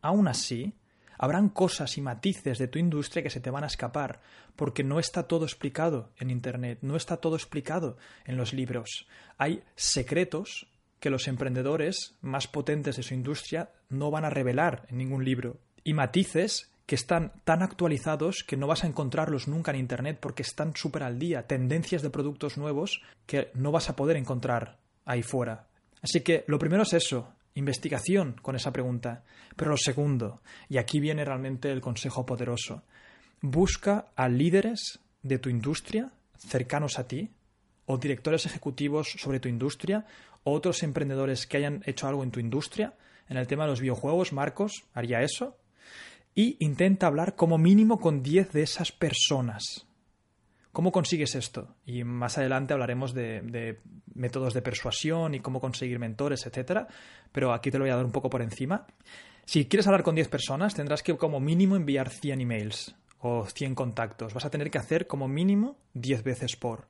aún 0.02 0.28
así, 0.28 0.76
habrán 1.18 1.50
cosas 1.50 1.98
y 1.98 2.02
matices 2.02 2.58
de 2.58 2.68
tu 2.68 2.78
industria 2.78 3.24
que 3.24 3.30
se 3.30 3.40
te 3.40 3.50
van 3.50 3.64
a 3.64 3.68
escapar, 3.68 4.22
porque 4.56 4.84
no 4.84 5.00
está 5.00 5.28
todo 5.28 5.46
explicado 5.46 6.12
en 6.20 6.30
Internet, 6.30 6.80
no 6.82 6.96
está 6.96 7.18
todo 7.18 7.36
explicado 7.36 7.98
en 8.26 8.38
los 8.38 8.54
libros. 8.54 9.08
Hay 9.38 9.64
secretos 9.76 10.68
que 11.00 11.10
los 11.10 11.28
emprendedores 11.28 12.16
más 12.22 12.48
potentes 12.48 12.98
de 12.98 13.04
su 13.04 13.14
industria 13.14 13.70
no 13.90 14.12
van 14.12 14.26
a 14.26 14.30
revelar 14.30 14.86
en 14.90 14.98
ningún 14.98 15.24
libro. 15.24 15.58
Y 15.84 15.94
matices 15.94 16.72
que 16.86 16.96
están 16.96 17.34
tan 17.44 17.64
actualizados 17.64 18.44
que 18.48 18.58
no 18.58 18.68
vas 18.68 18.84
a 18.84 18.88
encontrarlos 18.88 19.48
nunca 19.48 19.72
en 19.72 19.78
Internet 19.78 20.20
porque 20.20 20.44
están 20.44 20.76
súper 20.76 21.04
al 21.04 21.18
día, 21.18 21.48
tendencias 21.48 22.02
de 22.02 22.10
productos 22.10 22.58
nuevos 22.58 23.02
que 23.26 23.50
no 23.54 23.72
vas 23.72 23.90
a 23.90 23.96
poder 23.96 24.18
encontrar 24.18 24.78
ahí 25.06 25.24
fuera. 25.24 25.68
Así 26.02 26.22
que 26.22 26.44
lo 26.48 26.60
primero 26.60 26.84
es 26.84 26.94
eso, 26.94 27.34
investigación 27.56 28.36
con 28.42 28.56
esa 28.56 28.72
pregunta. 28.72 29.24
Pero 29.56 29.72
lo 29.72 29.78
segundo, 29.78 30.42
y 30.70 30.78
aquí 30.78 31.00
viene 31.00 31.26
realmente 31.26 31.72
el 31.72 31.82
consejo 31.82 32.26
poderoso, 32.26 32.84
busca 33.42 34.08
a 34.16 34.28
líderes 34.28 35.00
de 35.24 35.40
tu 35.40 35.50
industria 35.50 36.12
cercanos 36.38 37.00
a 37.00 37.08
ti, 37.08 37.32
o 37.88 37.98
directores 37.98 38.46
ejecutivos 38.46 39.16
sobre 39.18 39.40
tu 39.40 39.48
industria, 39.48 40.06
otros 40.46 40.84
emprendedores 40.84 41.48
que 41.48 41.58
hayan 41.58 41.82
hecho 41.86 42.08
algo 42.08 42.24
en 42.24 42.32
tu 42.32 42.40
industria. 42.40 42.94
En 43.28 43.38
el 43.38 43.48
tema 43.48 43.64
de 43.66 43.72
los 43.72 43.82
videojuegos, 43.82 44.32
Marcos 44.32 44.86
haría 44.94 45.22
eso. 45.22 45.58
Y 46.36 46.56
intenta 46.60 47.08
hablar 47.08 47.36
como 47.36 47.58
mínimo 47.58 48.00
con 48.00 48.22
10 48.22 48.52
de 48.52 48.62
esas 48.62 48.92
personas. 48.92 49.88
¿Cómo 50.72 50.92
consigues 50.92 51.36
esto? 51.36 51.76
Y 51.86 52.04
más 52.04 52.38
adelante 52.38 52.74
hablaremos 52.74 53.14
de, 53.14 53.80
métodos 54.14 54.54
de 54.54 54.62
persuasión 54.62 55.34
y 55.34 55.40
cómo 55.40 55.62
conseguir 55.62 56.00
mentores, 56.00 56.46
etc. 56.46 56.88
Pero 57.32 57.54
aquí 57.54 57.72
te 57.72 57.78
lo 57.78 57.86
voy 57.86 57.92
a 57.92 57.96
dar 57.96 58.06
un 58.06 58.12
poco 58.12 58.30
por 58.30 58.42
encima. 58.42 58.86
Si 59.46 59.66
quieres 59.66 59.88
hablar 59.88 60.04
con 60.04 60.16
10 60.16 60.28
personas, 60.28 60.76
tendrás 60.76 61.02
que 61.02 61.16
como 61.16 61.40
mínimo 61.40 61.76
enviar 61.76 62.10
100 62.10 62.42
emails 62.42 62.96
o 63.20 63.46
100 63.46 63.74
contactos. 63.74 64.34
Vas 64.34 64.44
a 64.44 64.50
tener 64.50 64.70
que 64.70 64.78
hacer 64.78 65.08
como 65.08 65.30
mínimo 65.30 65.78
10 65.94 66.24
veces 66.24 66.58
por. 66.58 66.90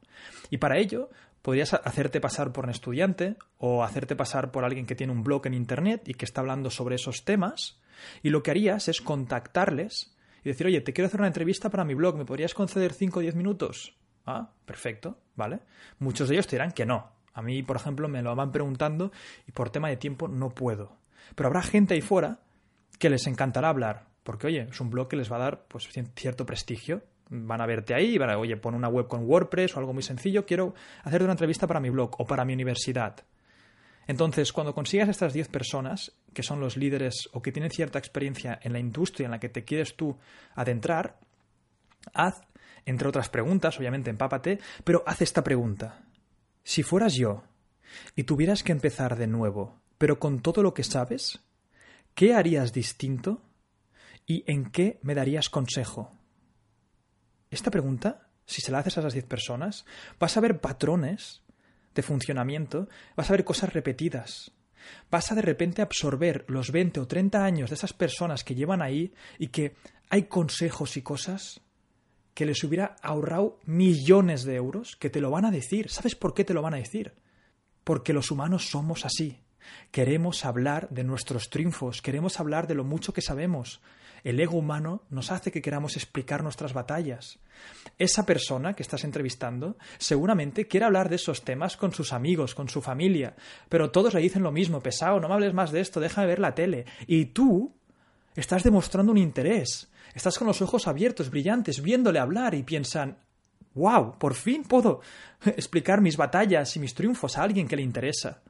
Y 0.50 0.58
para 0.58 0.80
ello, 0.80 1.10
podrías 1.46 1.76
hacerte 1.76 2.20
pasar 2.20 2.52
por 2.52 2.64
un 2.64 2.72
estudiante 2.72 3.36
o 3.60 3.84
hacerte 3.84 4.16
pasar 4.16 4.50
por 4.50 4.66
alguien 4.66 4.88
que 4.88 4.96
tiene 4.96 5.14
un 5.14 5.24
blog 5.24 5.46
en 5.46 5.54
Internet 5.54 6.10
y 6.10 6.16
que 6.16 6.26
está 6.26 6.42
hablando 6.42 6.72
sobre 6.72 6.96
esos 6.96 7.24
temas, 7.24 7.80
y 8.24 8.32
lo 8.32 8.42
que 8.42 8.50
harías 8.50 8.88
es 8.88 9.00
contactarles 9.00 10.18
y 10.44 10.50
decir, 10.50 10.66
oye, 10.66 10.82
te 10.82 10.92
quiero 10.92 11.06
hacer 11.06 11.20
una 11.20 11.28
entrevista 11.28 11.70
para 11.70 11.84
mi 11.84 11.94
blog, 11.94 12.18
¿me 12.18 12.26
podrías 12.26 12.56
conceder 12.56 12.94
5 12.94 13.20
o 13.20 13.22
10 13.22 13.36
minutos? 13.36 13.96
Ah, 14.26 14.54
perfecto, 14.66 15.20
¿vale? 15.36 15.60
Muchos 16.00 16.30
de 16.30 16.34
ellos 16.34 16.48
te 16.48 16.56
dirán 16.56 16.72
que 16.72 16.88
no. 16.88 17.12
A 17.36 17.44
mí, 17.44 17.62
por 17.62 17.76
ejemplo, 17.76 18.08
me 18.08 18.24
lo 18.24 18.36
van 18.36 18.52
preguntando 18.52 19.12
y 19.48 19.52
por 19.52 19.70
tema 19.70 19.90
de 19.90 19.98
tiempo 19.98 20.28
no 20.28 20.50
puedo. 20.50 20.98
Pero 21.36 21.46
habrá 21.46 21.62
gente 21.62 21.94
ahí 21.94 22.02
fuera 22.02 22.40
que 22.98 23.12
les 23.12 23.28
encantará 23.28 23.70
hablar, 23.70 24.08
porque 24.24 24.48
oye, 24.48 24.62
es 24.72 24.82
un 24.82 24.90
blog 24.90 25.10
que 25.10 25.16
les 25.16 25.32
va 25.32 25.36
a 25.36 25.42
dar 25.42 25.68
pues, 25.68 25.88
cierto 26.16 26.48
prestigio 26.48 27.04
van 27.30 27.62
a 27.62 27.66
verte 27.66 27.94
ahí 27.94 28.18
van 28.18 28.30
a, 28.30 28.38
oye, 28.38 28.58
pon 28.58 28.76
una 28.76 28.88
web 28.88 29.08
con 29.08 29.26
WordPress 29.26 29.76
o 29.76 29.80
algo 29.80 29.94
muy 29.94 30.04
sencillo, 30.04 30.46
quiero 30.46 30.74
hacer 31.04 31.24
una 31.24 31.34
entrevista 31.34 31.68
para 31.68 31.80
mi 31.80 31.90
blog 31.90 32.20
o 32.20 32.26
para 32.26 32.46
mi 32.46 32.54
universidad. 32.54 33.16
Entonces, 34.08 34.54
cuando 34.54 34.76
consigas 34.76 35.10
estas 35.10 35.34
10 35.34 35.48
personas, 35.48 36.12
que 36.34 36.44
son 36.44 36.60
los 36.60 36.78
líderes 36.78 37.30
o 37.34 37.42
que 37.42 37.52
tienen 37.52 37.72
cierta 37.72 37.98
experiencia 37.98 38.60
en 38.62 38.74
la 38.74 38.80
industria 38.80 39.26
en 39.26 39.32
la 39.32 39.40
que 39.40 39.50
te 39.50 39.64
quieres 39.64 39.96
tú 39.96 40.18
adentrar, 40.54 41.20
haz, 42.14 42.42
entre 42.86 43.08
otras 43.08 43.30
preguntas, 43.30 43.80
obviamente 43.80 44.12
empápate, 44.12 44.60
pero 44.84 45.04
haz 45.08 45.22
esta 45.22 45.44
pregunta. 45.44 46.04
Si 46.64 46.84
fueras 46.84 47.16
yo 47.16 47.44
y 48.16 48.24
tuvieras 48.24 48.62
que 48.62 48.72
empezar 48.72 49.16
de 49.18 49.28
nuevo, 49.28 49.82
pero 49.98 50.20
con 50.20 50.42
todo 50.42 50.62
lo 50.62 50.74
que 50.74 50.84
sabes, 50.84 51.40
¿qué 52.14 52.36
harías 52.36 52.74
distinto 52.74 53.42
y 54.28 54.44
en 54.52 54.70
qué 54.70 55.00
me 55.02 55.16
darías 55.16 55.50
consejo? 55.50 56.12
Esta 57.50 57.72
pregunta, 57.72 58.30
si 58.46 58.62
se 58.62 58.72
la 58.72 58.80
haces 58.80 58.98
a 58.98 59.00
esas 59.02 59.14
10 59.14 59.26
personas, 59.26 59.86
vas 60.20 60.38
a 60.38 60.42
ver 60.42 60.60
patrones 60.60 61.42
de 61.94 62.02
funcionamiento, 62.02 62.88
vas 63.16 63.30
a 63.30 63.34
ver 63.34 63.44
cosas 63.44 63.74
repetidas. 63.74 64.52
Vas 65.10 65.32
a 65.32 65.36
de 65.36 65.42
repente 65.42 65.82
absorber 65.82 66.46
los 66.48 66.72
20 66.72 67.00
o 67.00 67.08
30 67.08 67.44
años 67.44 67.70
de 67.70 67.76
esas 67.76 67.94
personas 67.94 68.44
que 68.44 68.54
llevan 68.54 68.82
ahí 68.82 69.14
y 69.40 69.48
que 69.48 69.76
hay 70.10 70.24
consejos 70.24 70.98
y 70.98 71.02
cosas 71.02 71.62
que 72.36 72.46
les 72.46 72.64
hubiera 72.64 72.98
ahorrado 73.02 73.60
millones 73.66 74.44
de 74.44 74.56
euros, 74.56 74.96
que 74.98 75.10
te 75.10 75.22
lo 75.22 75.32
van 75.32 75.46
a 75.46 75.52
decir. 75.52 75.90
¿Sabes 75.90 76.16
por 76.16 76.34
qué 76.34 76.44
te 76.44 76.54
lo 76.54 76.62
van 76.62 76.74
a 76.74 76.78
decir? 76.78 77.14
Porque 77.84 78.14
los 78.14 78.30
humanos 78.30 78.70
somos 78.70 79.06
así. 79.06 79.40
Queremos 79.90 80.46
hablar 80.46 80.90
de 80.90 81.04
nuestros 81.04 81.50
triunfos, 81.50 82.02
queremos 82.02 82.40
hablar 82.40 82.68
de 82.68 82.76
lo 82.76 82.84
mucho 82.84 83.14
que 83.14 83.22
sabemos, 83.22 83.82
el 84.26 84.40
ego 84.40 84.58
humano 84.58 85.04
nos 85.12 85.32
hace 85.32 85.52
que 85.52 85.62
queramos 85.62 85.96
explicar 85.96 86.42
nuestras 86.44 86.74
batallas. 86.74 87.38
Esa 88.00 88.26
persona 88.26 88.74
que 88.74 88.82
estás 88.82 89.04
entrevistando 89.04 89.78
seguramente 90.00 90.68
quiere 90.68 90.88
hablar 90.88 91.10
de 91.10 91.18
esos 91.18 91.44
temas 91.44 91.78
con 91.78 91.94
sus 91.94 92.12
amigos, 92.12 92.56
con 92.56 92.68
su 92.68 92.82
familia, 92.82 93.36
pero 93.70 93.92
todos 93.92 94.16
le 94.16 94.22
dicen 94.22 94.42
lo 94.42 94.52
mismo, 94.52 94.82
pesado, 94.82 95.20
no 95.20 95.28
me 95.28 95.36
hables 95.36 95.54
más 95.54 95.72
de 95.72 95.80
esto, 95.80 96.00
déjame 96.00 96.26
ver 96.26 96.40
la 96.40 96.56
tele. 96.56 96.86
Y 97.06 97.28
tú 97.28 97.72
estás 98.36 98.64
demostrando 98.64 99.12
un 99.12 99.20
interés, 99.20 99.92
estás 100.16 100.40
con 100.40 100.48
los 100.48 100.60
ojos 100.60 100.88
abiertos, 100.88 101.30
brillantes, 101.30 101.84
viéndole 101.84 102.18
hablar 102.18 102.56
y 102.56 102.64
piensan, 102.64 103.20
wow, 103.76 104.18
por 104.18 104.34
fin 104.34 104.64
puedo 104.64 105.02
explicar 105.46 106.02
mis 106.02 106.18
batallas 106.18 106.76
y 106.76 106.80
mis 106.80 106.96
triunfos 106.96 107.38
a 107.38 107.44
alguien 107.44 107.68
que 107.68 107.76
le 107.76 107.84
interesa. 107.84 108.42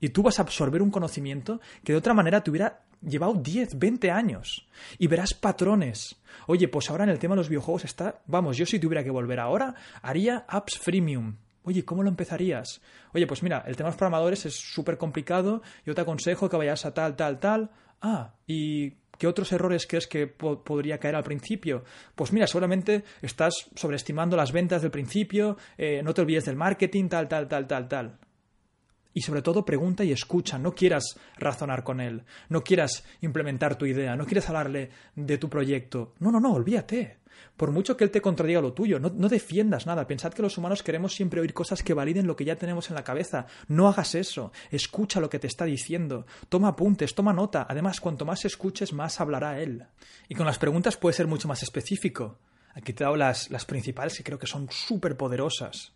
Y 0.00 0.10
tú 0.10 0.22
vas 0.22 0.38
a 0.38 0.42
absorber 0.42 0.82
un 0.82 0.90
conocimiento 0.90 1.60
que 1.84 1.92
de 1.92 1.98
otra 1.98 2.14
manera 2.14 2.42
te 2.42 2.50
hubiera 2.50 2.82
llevado 3.02 3.34
10, 3.34 3.78
20 3.78 4.10
años. 4.10 4.66
Y 4.98 5.06
verás 5.06 5.34
patrones. 5.34 6.16
Oye, 6.46 6.68
pues 6.68 6.90
ahora 6.90 7.04
en 7.04 7.10
el 7.10 7.18
tema 7.18 7.34
de 7.34 7.38
los 7.38 7.48
videojuegos 7.48 7.84
está, 7.84 8.22
vamos, 8.26 8.56
yo 8.56 8.66
si 8.66 8.78
tuviera 8.78 9.04
que 9.04 9.10
volver 9.10 9.40
ahora, 9.40 9.74
haría 10.02 10.44
apps 10.48 10.78
freemium. 10.78 11.36
Oye, 11.62 11.84
¿cómo 11.84 12.02
lo 12.02 12.08
empezarías? 12.08 12.80
Oye, 13.12 13.26
pues 13.26 13.42
mira, 13.42 13.62
el 13.66 13.76
tema 13.76 13.88
de 13.88 13.92
los 13.92 13.98
programadores 13.98 14.46
es 14.46 14.54
súper 14.54 14.96
complicado, 14.96 15.62
yo 15.84 15.94
te 15.94 16.00
aconsejo 16.00 16.48
que 16.48 16.56
vayas 16.56 16.86
a 16.86 16.94
tal, 16.94 17.14
tal, 17.14 17.40
tal. 17.40 17.70
Ah, 18.00 18.34
¿y 18.46 18.92
qué 19.18 19.26
otros 19.26 19.52
errores 19.52 19.86
crees 19.86 20.06
que 20.06 20.26
podría 20.26 20.98
caer 20.98 21.16
al 21.16 21.24
principio? 21.24 21.84
Pues 22.14 22.32
mira, 22.32 22.46
seguramente 22.46 23.04
estás 23.20 23.68
sobreestimando 23.74 24.36
las 24.36 24.52
ventas 24.52 24.80
del 24.80 24.90
principio, 24.90 25.58
eh, 25.76 26.00
no 26.02 26.14
te 26.14 26.22
olvides 26.22 26.46
del 26.46 26.56
marketing, 26.56 27.08
tal, 27.08 27.28
tal, 27.28 27.48
tal, 27.48 27.66
tal, 27.66 27.88
tal. 27.88 28.18
Y 29.14 29.22
sobre 29.22 29.42
todo 29.42 29.64
pregunta 29.64 30.04
y 30.04 30.12
escucha, 30.12 30.58
no 30.58 30.74
quieras 30.74 31.18
razonar 31.36 31.82
con 31.82 32.00
él, 32.00 32.24
no 32.48 32.62
quieras 32.62 33.04
implementar 33.20 33.76
tu 33.76 33.86
idea, 33.86 34.16
no 34.16 34.26
quieras 34.26 34.48
hablarle 34.48 34.90
de 35.16 35.38
tu 35.38 35.48
proyecto. 35.48 36.14
No, 36.20 36.30
no, 36.30 36.40
no, 36.40 36.52
olvídate. 36.52 37.18
Por 37.56 37.72
mucho 37.72 37.96
que 37.96 38.04
él 38.04 38.10
te 38.10 38.20
contradiga 38.20 38.60
lo 38.60 38.72
tuyo, 38.72 39.00
no, 39.00 39.10
no, 39.10 39.28
defiendas 39.28 39.86
nada. 39.86 40.06
Pensad 40.06 40.32
que 40.32 40.42
los 40.42 40.58
humanos 40.58 40.82
queremos 40.82 41.14
siempre 41.14 41.40
oír 41.40 41.52
cosas 41.52 41.82
que 41.82 41.94
validen 41.94 42.26
lo 42.26 42.36
que 42.36 42.44
ya 42.44 42.56
tenemos 42.56 42.88
en 42.88 42.94
la 42.94 43.04
cabeza. 43.04 43.46
No 43.66 43.88
hagas 43.88 44.14
eso. 44.14 44.52
Escucha 44.70 45.20
lo 45.20 45.28
que 45.28 45.38
te 45.38 45.48
está 45.48 45.64
diciendo. 45.64 46.26
Toma 46.48 46.68
apuntes, 46.68 47.14
toma 47.14 47.32
nota. 47.32 47.66
Además, 47.68 48.00
cuanto 48.00 48.24
más 48.24 48.44
escuches, 48.44 48.92
más 48.92 49.20
hablará 49.20 49.60
él. 49.60 49.84
Y 50.28 50.34
con 50.34 50.46
las 50.46 50.58
preguntas 50.58 50.96
puede 50.96 51.14
ser 51.14 51.26
mucho 51.26 51.48
más 51.48 51.62
específico. 51.62 52.38
Aquí 52.74 52.92
te 52.92 53.02
he 53.02 53.06
dado 53.06 53.16
las, 53.16 53.50
las 53.50 53.64
principales 53.64 54.16
que 54.16 54.22
creo 54.22 54.38
que 54.38 54.46
son 54.46 54.68
súper 54.70 55.16
poderosas. 55.16 55.92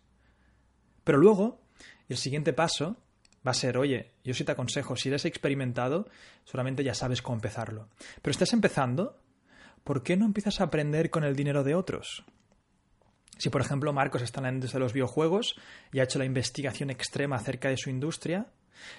Pero 1.05 1.17
luego, 1.17 1.62
el 2.09 2.17
siguiente 2.17 2.53
paso 2.53 2.97
va 3.45 3.51
a 3.51 3.55
ser, 3.55 3.77
oye, 3.77 4.11
yo 4.23 4.33
sí 4.33 4.43
te 4.43 4.53
aconsejo, 4.53 4.95
si 4.95 5.09
eres 5.09 5.25
experimentado, 5.25 6.07
solamente 6.45 6.83
ya 6.83 6.93
sabes 6.93 7.21
cómo 7.21 7.35
empezarlo. 7.35 7.89
Pero 8.21 8.31
estás 8.31 8.53
empezando, 8.53 9.19
¿por 9.83 10.03
qué 10.03 10.15
no 10.15 10.25
empiezas 10.25 10.61
a 10.61 10.65
aprender 10.65 11.09
con 11.09 11.23
el 11.23 11.35
dinero 11.35 11.63
de 11.63 11.75
otros? 11.75 12.23
Si, 13.37 13.49
por 13.49 13.61
ejemplo, 13.61 13.91
Marcos 13.91 14.21
está 14.21 14.39
en 14.39 14.43
la 14.43 14.53
industria 14.53 14.79
de 14.79 14.85
los 14.85 14.93
videojuegos 14.93 15.55
y 15.91 15.99
ha 15.99 16.03
hecho 16.03 16.19
la 16.19 16.25
investigación 16.25 16.89
extrema 16.89 17.35
acerca 17.35 17.69
de 17.69 17.77
su 17.77 17.89
industria, 17.89 18.47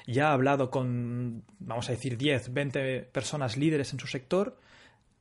ya 0.07 0.29
ha 0.29 0.33
hablado 0.33 0.71
con, 0.71 1.45
vamos 1.59 1.88
a 1.88 1.93
decir, 1.93 2.17
10, 2.17 2.53
20 2.53 3.03
personas 3.12 3.57
líderes 3.57 3.93
en 3.93 4.01
su 4.01 4.07
sector, 4.07 4.59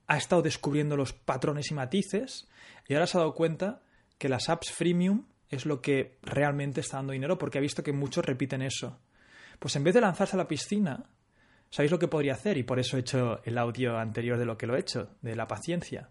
ha 0.07 0.17
estado 0.17 0.41
descubriendo 0.41 0.97
los 0.97 1.13
patrones 1.13 1.71
y 1.71 1.73
matices 1.73 2.47
y 2.87 2.93
ahora 2.93 3.07
se 3.07 3.17
ha 3.17 3.21
dado 3.21 3.33
cuenta 3.33 3.81
que 4.17 4.29
las 4.29 4.49
apps 4.49 4.71
freemium 4.71 5.25
es 5.55 5.65
lo 5.65 5.81
que 5.81 6.17
realmente 6.21 6.81
está 6.81 6.97
dando 6.97 7.13
dinero 7.13 7.37
porque 7.37 7.57
ha 7.57 7.61
visto 7.61 7.83
que 7.83 7.93
muchos 7.93 8.25
repiten 8.25 8.61
eso. 8.61 8.99
Pues 9.59 9.75
en 9.75 9.83
vez 9.83 9.93
de 9.93 10.01
lanzarse 10.01 10.35
a 10.35 10.37
la 10.37 10.47
piscina, 10.47 11.03
¿sabéis 11.69 11.91
lo 11.91 11.99
que 11.99 12.07
podría 12.07 12.33
hacer? 12.33 12.57
Y 12.57 12.63
por 12.63 12.79
eso 12.79 12.97
he 12.97 13.01
hecho 13.01 13.41
el 13.43 13.57
audio 13.57 13.97
anterior 13.97 14.37
de 14.37 14.45
lo 14.45 14.57
que 14.57 14.67
lo 14.67 14.75
he 14.75 14.79
hecho, 14.79 15.15
de 15.21 15.35
la 15.35 15.47
paciencia. 15.47 16.09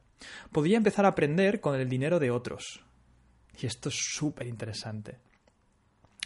Podría 0.50 0.76
empezar 0.76 1.04
a 1.04 1.08
aprender 1.08 1.60
con 1.60 1.78
el 1.78 1.88
dinero 1.88 2.18
de 2.18 2.30
otros. 2.30 2.84
Y 3.60 3.66
esto 3.66 3.88
es 3.88 3.96
súper 3.96 4.46
interesante. 4.46 5.18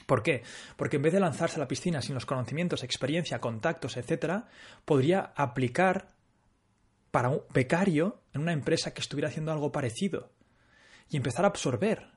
¿Por 0.07 0.23
qué? 0.23 0.43
Porque 0.77 0.97
en 0.97 1.03
vez 1.03 1.13
de 1.13 1.21
lanzarse 1.21 1.57
a 1.57 1.61
la 1.61 1.69
piscina 1.69 2.01
sin 2.01 2.15
los 2.15 2.27
conocimientos, 2.27 2.85
experiencia, 2.85 3.41
contactos, 3.41 3.97
etc., 3.97 4.45
podría 4.85 5.33
aplicar 5.35 6.15
para 7.11 7.31
un 7.31 7.43
becario 7.53 8.23
en 8.33 8.43
una 8.43 8.53
empresa 8.53 8.95
que 8.95 9.01
estuviera 9.01 9.29
haciendo 9.29 9.51
algo 9.51 9.73
parecido 9.73 10.31
y 11.09 11.17
empezar 11.17 11.45
a 11.45 11.49
absorber. 11.49 12.16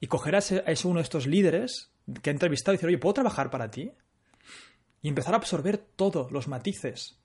Y 0.00 0.06
coger 0.06 0.36
a 0.36 0.38
ese, 0.38 0.62
uno 0.84 0.98
de 0.98 1.04
estos 1.04 1.26
líderes 1.26 1.90
que 2.22 2.30
ha 2.30 2.32
entrevistado 2.32 2.74
y 2.74 2.76
decir, 2.76 2.88
oye, 2.88 2.98
¿puedo 2.98 3.14
trabajar 3.14 3.50
para 3.50 3.70
ti? 3.70 3.92
y 5.02 5.08
empezar 5.08 5.34
a 5.34 5.38
absorber 5.38 5.78
todos 5.78 6.30
los 6.32 6.48
matices. 6.48 7.20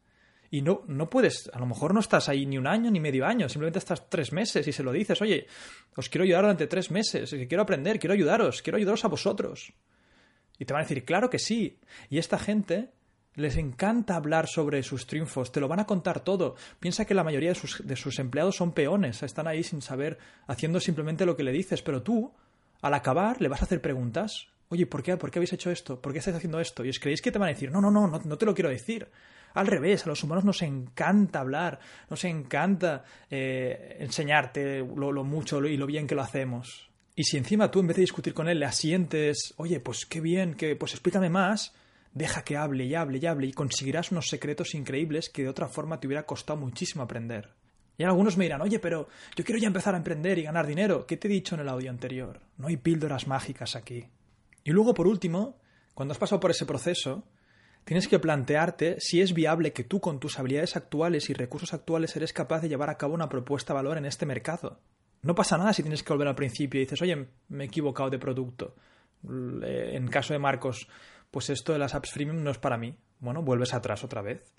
Y 0.52 0.62
no, 0.62 0.84
no 0.88 1.10
puedes, 1.10 1.50
a 1.52 1.60
lo 1.60 1.66
mejor 1.66 1.94
no 1.94 2.00
estás 2.00 2.30
ahí 2.30 2.46
ni 2.46 2.60
un 2.60 2.68
año 2.68 2.92
ni 2.92 3.00
medio 3.00 3.26
año, 3.26 3.50
simplemente 3.50 3.80
estás 3.80 4.08
tres 4.10 4.32
meses 4.32 4.68
y 4.68 4.72
se 4.72 4.84
lo 4.84 4.92
dices, 4.92 5.20
oye, 5.22 5.48
os 5.96 6.10
quiero 6.10 6.24
ayudar 6.24 6.44
durante 6.44 6.68
tres 6.68 6.92
meses, 6.92 7.36
quiero 7.48 7.64
aprender, 7.64 8.00
quiero 8.00 8.14
ayudaros, 8.14 8.62
quiero 8.62 8.78
ayudaros 8.78 9.04
a 9.04 9.08
vosotros. 9.08 9.74
Y 10.60 10.66
te 10.66 10.74
van 10.74 10.82
a 10.82 10.86
decir, 10.86 11.04
claro 11.06 11.32
que 11.32 11.40
sí. 11.40 11.80
Y 12.10 12.20
esta 12.20 12.38
gente 12.38 12.92
les 13.34 13.58
encanta 13.58 14.16
hablar 14.16 14.48
sobre 14.48 14.84
sus 14.84 15.08
triunfos, 15.08 15.52
te 15.52 15.60
lo 15.60 15.68
van 15.68 15.80
a 15.80 15.88
contar 15.88 16.20
todo. 16.20 16.56
Piensa 16.80 17.06
que 17.06 17.16
la 17.16 17.24
mayoría 17.24 17.50
de 17.50 17.56
sus, 17.56 17.86
de 17.86 17.96
sus 17.96 18.20
empleados 18.20 18.58
son 18.58 18.74
peones, 18.74 19.24
están 19.24 19.48
ahí 19.48 19.64
sin 19.64 19.82
saber, 19.82 20.20
haciendo 20.46 20.80
simplemente 20.80 21.26
lo 21.26 21.36
que 21.36 21.42
le 21.42 21.52
dices, 21.52 21.82
pero 21.82 22.04
tú, 22.04 22.32
al 22.84 22.94
acabar, 22.94 23.42
le 23.42 23.48
vas 23.48 23.62
a 23.62 23.66
hacer 23.66 23.82
preguntas 23.82 24.54
Oye, 24.74 24.88
¿por 24.88 25.04
qué, 25.04 25.16
¿por 25.18 25.30
qué 25.30 25.38
habéis 25.38 25.54
hecho 25.54 25.70
esto? 25.70 26.02
¿Por 26.02 26.12
qué 26.12 26.18
estáis 26.18 26.38
haciendo 26.38 26.60
esto? 26.60 26.84
Y 26.84 26.90
os 26.90 26.98
creéis 26.98 27.22
que 27.22 27.32
te 27.32 27.38
van 27.38 27.50
a 27.50 27.54
decir, 27.54 27.70
no, 27.70 27.80
no, 27.80 27.92
no, 27.92 28.08
no, 28.08 28.38
te 28.40 28.46
lo 28.46 28.56
quiero 28.56 28.72
decir. 28.72 29.08
Al 29.54 29.68
revés, 29.68 30.04
a 30.04 30.10
los 30.10 30.24
humanos 30.24 30.46
nos 30.46 30.64
encanta 30.64 31.42
hablar, 31.42 31.80
nos 32.10 32.24
encanta 32.24 33.04
eh, 33.30 33.98
enseñarte 34.00 34.80
lo, 34.80 35.24
mucho 35.24 35.64
y 35.64 35.78
lo 35.78 35.86
bien 35.86 36.08
que 36.08 36.16
lo 36.16 36.24
hacemos. 36.24 36.90
Y 37.16 37.26
si 37.26 37.38
encima 37.38 37.70
tú 37.70 37.82
en 37.82 37.88
vez 37.88 37.98
de 37.98 38.02
discutir 38.02 38.34
con 38.34 38.50
él 38.50 38.60
le 38.60 38.66
asientes, 38.66 39.54
oye, 39.58 39.80
pues 39.80 40.08
qué 40.08 40.22
bien, 40.22 40.56
que, 40.56 40.76
pues 40.76 40.94
explícame 40.94 41.30
más, 41.30 41.76
deja 42.12 42.44
que 42.44 42.58
hable 42.58 42.86
y 42.86 42.96
hable 42.96 43.20
y 43.22 43.28
hable 43.28 43.46
y 43.46 43.54
conseguirás 43.54 44.12
unos 44.12 44.28
secretos 44.28 44.74
increíbles 44.74 45.30
que 45.30 45.44
de 45.44 45.50
otra 45.50 45.68
forma 45.68 46.00
te 46.00 46.08
hubiera 46.08 46.26
costado 46.26 46.60
muchísimo 46.60 47.04
aprender. 47.04 47.52
Y 47.98 48.04
algunos 48.04 48.38
me 48.38 48.46
dirán, 48.46 48.62
oye, 48.62 48.80
pero 48.80 49.08
yo 49.36 49.44
quiero 49.44 49.60
ya 49.62 49.68
empezar 49.68 49.94
a 49.94 49.98
emprender 49.98 50.40
y 50.40 50.44
ganar 50.44 50.66
dinero. 50.66 51.06
¿Qué 51.06 51.18
te 51.18 51.28
he 51.28 51.32
dicho 51.32 51.56
en 51.56 51.62
el 51.62 51.70
audio 51.70 51.92
anterior? 51.92 52.42
No 52.58 52.68
hay 52.68 52.78
píldoras 52.78 53.28
mágicas 53.28 53.76
aquí. 53.76 54.08
Y 54.64 54.72
luego, 54.72 54.94
por 54.94 55.08
último, 55.08 55.60
cuando 55.94 56.12
has 56.12 56.18
pasado 56.18 56.40
por 56.40 56.52
ese 56.52 56.66
proceso, 56.66 57.24
tienes 57.84 58.08
que 58.08 58.18
plantearte 58.18 58.96
si 59.00 59.22
es 59.22 59.34
viable 59.34 59.74
que 59.74 59.84
tú 59.84 60.00
con 60.00 60.20
tus 60.20 60.40
habilidades 60.40 60.76
actuales 60.76 61.30
y 61.30 61.34
recursos 61.34 61.74
actuales 61.74 62.16
eres 62.16 62.34
capaz 62.34 62.62
de 62.62 62.70
llevar 62.70 62.90
a 62.90 62.98
cabo 62.98 63.14
una 63.14 63.30
propuesta 63.30 63.74
de 63.74 63.76
valor 63.76 63.98
en 63.98 64.06
este 64.06 64.26
mercado. 64.26 64.80
No 65.22 65.36
pasa 65.36 65.58
nada 65.58 65.74
si 65.74 65.84
tienes 65.84 66.02
que 66.02 66.12
volver 66.12 66.28
al 66.28 66.36
principio 66.36 66.80
y 66.80 66.86
dices, 66.86 67.02
oye, 67.02 67.28
me 67.50 67.64
he 67.64 67.68
equivocado 67.68 68.10
de 68.10 68.20
producto. 68.20 68.76
En 69.24 70.08
caso 70.08 70.34
de 70.34 70.40
Marcos, 70.40 70.88
pues 71.32 71.50
esto 71.50 71.74
de 71.74 71.80
las 71.80 71.96
apps 71.96 72.12
freemium 72.12 72.44
no 72.44 72.52
es 72.52 72.58
para 72.58 72.78
mí. 72.78 72.98
Bueno, 73.20 73.42
vuelves 73.42 73.74
atrás 73.74 74.04
otra 74.04 74.22
vez. 74.22 74.54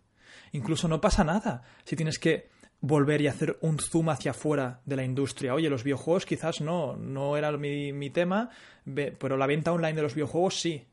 Incluso 0.53 0.89
no 0.89 1.01
pasa 1.01 1.25
nada 1.25 1.63
si 1.85 1.97
tienes 1.97 2.19
que 2.19 2.49
volver 2.87 3.23
y 3.23 3.29
hacer 3.29 3.57
un 3.63 3.79
zoom 3.79 4.11
hacia 4.11 4.33
afuera 4.33 4.83
de 4.85 4.97
la 4.97 5.05
industria. 5.05 5.55
Oye, 5.55 5.71
los 5.71 5.85
videojuegos 5.85 6.27
quizás 6.27 6.61
no, 6.61 6.97
no 6.97 7.37
era 7.39 7.51
mi, 7.57 7.95
mi 7.95 8.11
tema, 8.11 8.51
pero 9.19 9.39
la 9.39 9.47
venta 9.47 9.73
online 9.73 9.95
de 9.95 10.03
los 10.03 10.15
videojuegos 10.15 10.61
sí. 10.61 10.87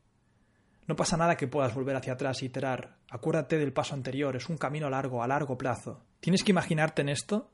No 0.86 0.96
pasa 0.96 1.18
nada 1.18 1.36
que 1.36 1.48
puedas 1.48 1.74
volver 1.74 1.94
hacia 1.94 2.14
atrás 2.14 2.42
y 2.42 2.46
iterar. 2.46 2.96
Acuérdate 3.10 3.58
del 3.58 3.74
paso 3.74 3.94
anterior, 3.94 4.34
es 4.36 4.48
un 4.48 4.56
camino 4.56 4.88
largo, 4.88 5.22
a 5.22 5.28
largo 5.28 5.58
plazo. 5.58 6.02
Tienes 6.20 6.42
que 6.42 6.52
imaginarte 6.52 7.02
en 7.02 7.10
esto 7.10 7.50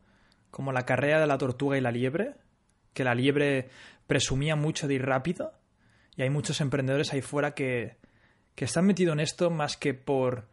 como 0.52 0.72
la 0.72 0.86
carrera 0.86 1.20
de 1.20 1.26
la 1.26 1.36
tortuga 1.36 1.76
y 1.76 1.80
la 1.80 1.90
liebre, 1.90 2.36
que 2.94 3.04
la 3.04 3.16
liebre 3.16 3.68
presumía 4.06 4.54
mucho 4.54 4.86
de 4.86 4.94
ir 4.94 5.04
rápido, 5.04 5.52
y 6.16 6.22
hay 6.22 6.30
muchos 6.30 6.60
emprendedores 6.60 7.12
ahí 7.12 7.22
fuera 7.22 7.54
que, 7.54 7.96
que 8.54 8.64
están 8.64 8.86
metidos 8.86 9.14
en 9.14 9.20
esto 9.20 9.50
más 9.50 9.76
que 9.76 9.94
por 9.94 10.46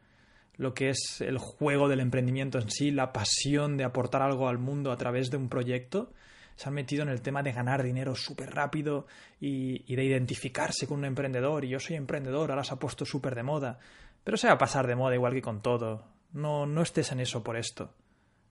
lo 0.57 0.73
que 0.73 0.89
es 0.89 1.21
el 1.21 1.37
juego 1.37 1.87
del 1.87 1.99
emprendimiento 1.99 2.59
en 2.59 2.69
sí, 2.69 2.91
la 2.91 3.11
pasión 3.11 3.77
de 3.77 3.83
aportar 3.83 4.21
algo 4.21 4.47
al 4.47 4.57
mundo 4.57 4.91
a 4.91 4.97
través 4.97 5.29
de 5.29 5.37
un 5.37 5.49
proyecto, 5.49 6.11
se 6.55 6.69
han 6.69 6.75
metido 6.75 7.03
en 7.03 7.09
el 7.09 7.21
tema 7.21 7.43
de 7.43 7.51
ganar 7.51 7.83
dinero 7.83 8.15
súper 8.15 8.53
rápido 8.53 9.07
y, 9.39 9.93
de 9.93 10.03
identificarse 10.03 10.87
con 10.87 10.99
un 10.99 11.05
emprendedor. 11.05 11.65
Y 11.65 11.69
yo 11.69 11.79
soy 11.79 11.97
emprendedor, 11.97 12.49
ahora 12.49 12.63
se 12.63 12.73
ha 12.73 12.79
puesto 12.79 13.05
súper 13.05 13.35
de 13.35 13.43
moda. 13.43 13.79
Pero 14.23 14.37
se 14.37 14.47
va 14.47 14.53
a 14.53 14.57
pasar 14.57 14.87
de 14.87 14.95
moda 14.95 15.15
igual 15.15 15.33
que 15.33 15.41
con 15.41 15.61
todo. 15.61 16.05
No, 16.31 16.65
no 16.65 16.81
estés 16.81 17.11
en 17.11 17.19
eso 17.19 17.43
por 17.43 17.57
esto. 17.57 17.93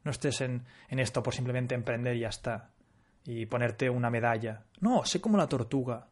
No 0.05 0.11
estés 0.11 0.43
en, 0.43 0.65
en 0.89 0.99
esto 0.99 1.23
por 1.23 1.35
simplemente 1.35 1.75
emprender 1.75 2.17
y 2.17 2.21
ya 2.21 2.29
está. 2.29 2.71
Y 3.25 3.47
ponerte 3.47 3.89
una 3.89 4.11
medalla. 4.11 4.65
No, 4.81 5.07
sé 5.07 5.21
como 5.23 5.39
la 5.39 5.49
tortuga. 5.49 6.09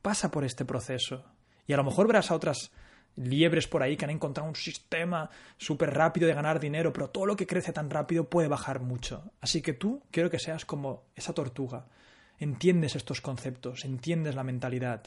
Pasa 0.00 0.30
por 0.30 0.44
este 0.44 0.64
proceso. 0.64 1.26
Y 1.66 1.74
a 1.74 1.76
lo 1.76 1.84
mejor 1.84 2.06
verás 2.06 2.30
a 2.30 2.34
otras 2.34 2.72
liebres 3.16 3.68
por 3.68 3.82
ahí 3.82 3.96
que 3.96 4.04
han 4.04 4.10
encontrado 4.10 4.48
un 4.48 4.56
sistema 4.56 5.30
súper 5.56 5.94
rápido 5.94 6.26
de 6.26 6.34
ganar 6.34 6.60
dinero, 6.60 6.92
pero 6.92 7.10
todo 7.10 7.26
lo 7.26 7.36
que 7.36 7.46
crece 7.46 7.72
tan 7.72 7.90
rápido 7.90 8.28
puede 8.28 8.48
bajar 8.48 8.80
mucho. 8.80 9.30
Así 9.40 9.62
que 9.62 9.72
tú 9.72 10.02
quiero 10.10 10.30
que 10.30 10.38
seas 10.38 10.64
como 10.64 11.04
esa 11.14 11.32
tortuga. 11.32 11.86
Entiendes 12.38 12.96
estos 12.96 13.20
conceptos, 13.20 13.84
entiendes 13.84 14.34
la 14.34 14.42
mentalidad, 14.42 15.02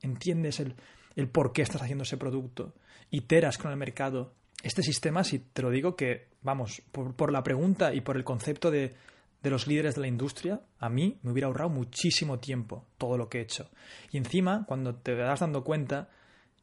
entiendes 0.00 0.60
el, 0.60 0.74
el 1.14 1.28
por 1.28 1.52
qué 1.52 1.62
estás 1.62 1.82
haciendo 1.82 2.02
ese 2.02 2.16
producto, 2.16 2.74
iteras 3.10 3.58
con 3.58 3.70
el 3.70 3.76
mercado. 3.76 4.34
Este 4.62 4.82
sistema, 4.82 5.24
si 5.24 5.38
te 5.38 5.62
lo 5.62 5.70
digo 5.70 5.96
que, 5.96 6.28
vamos, 6.42 6.82
por, 6.90 7.14
por 7.14 7.32
la 7.32 7.42
pregunta 7.42 7.94
y 7.94 8.00
por 8.00 8.16
el 8.16 8.24
concepto 8.24 8.70
de, 8.70 8.94
de 9.42 9.50
los 9.50 9.66
líderes 9.66 9.94
de 9.94 10.00
la 10.00 10.06
industria, 10.08 10.60
a 10.78 10.88
mí 10.88 11.18
me 11.22 11.32
hubiera 11.32 11.46
ahorrado 11.46 11.70
muchísimo 11.70 12.38
tiempo 12.38 12.86
todo 12.98 13.16
lo 13.16 13.28
que 13.28 13.38
he 13.38 13.42
hecho. 13.42 13.70
Y 14.10 14.18
encima, 14.18 14.64
cuando 14.66 14.94
te 14.94 15.14
das 15.14 15.40
dando 15.40 15.64
cuenta, 15.64 16.08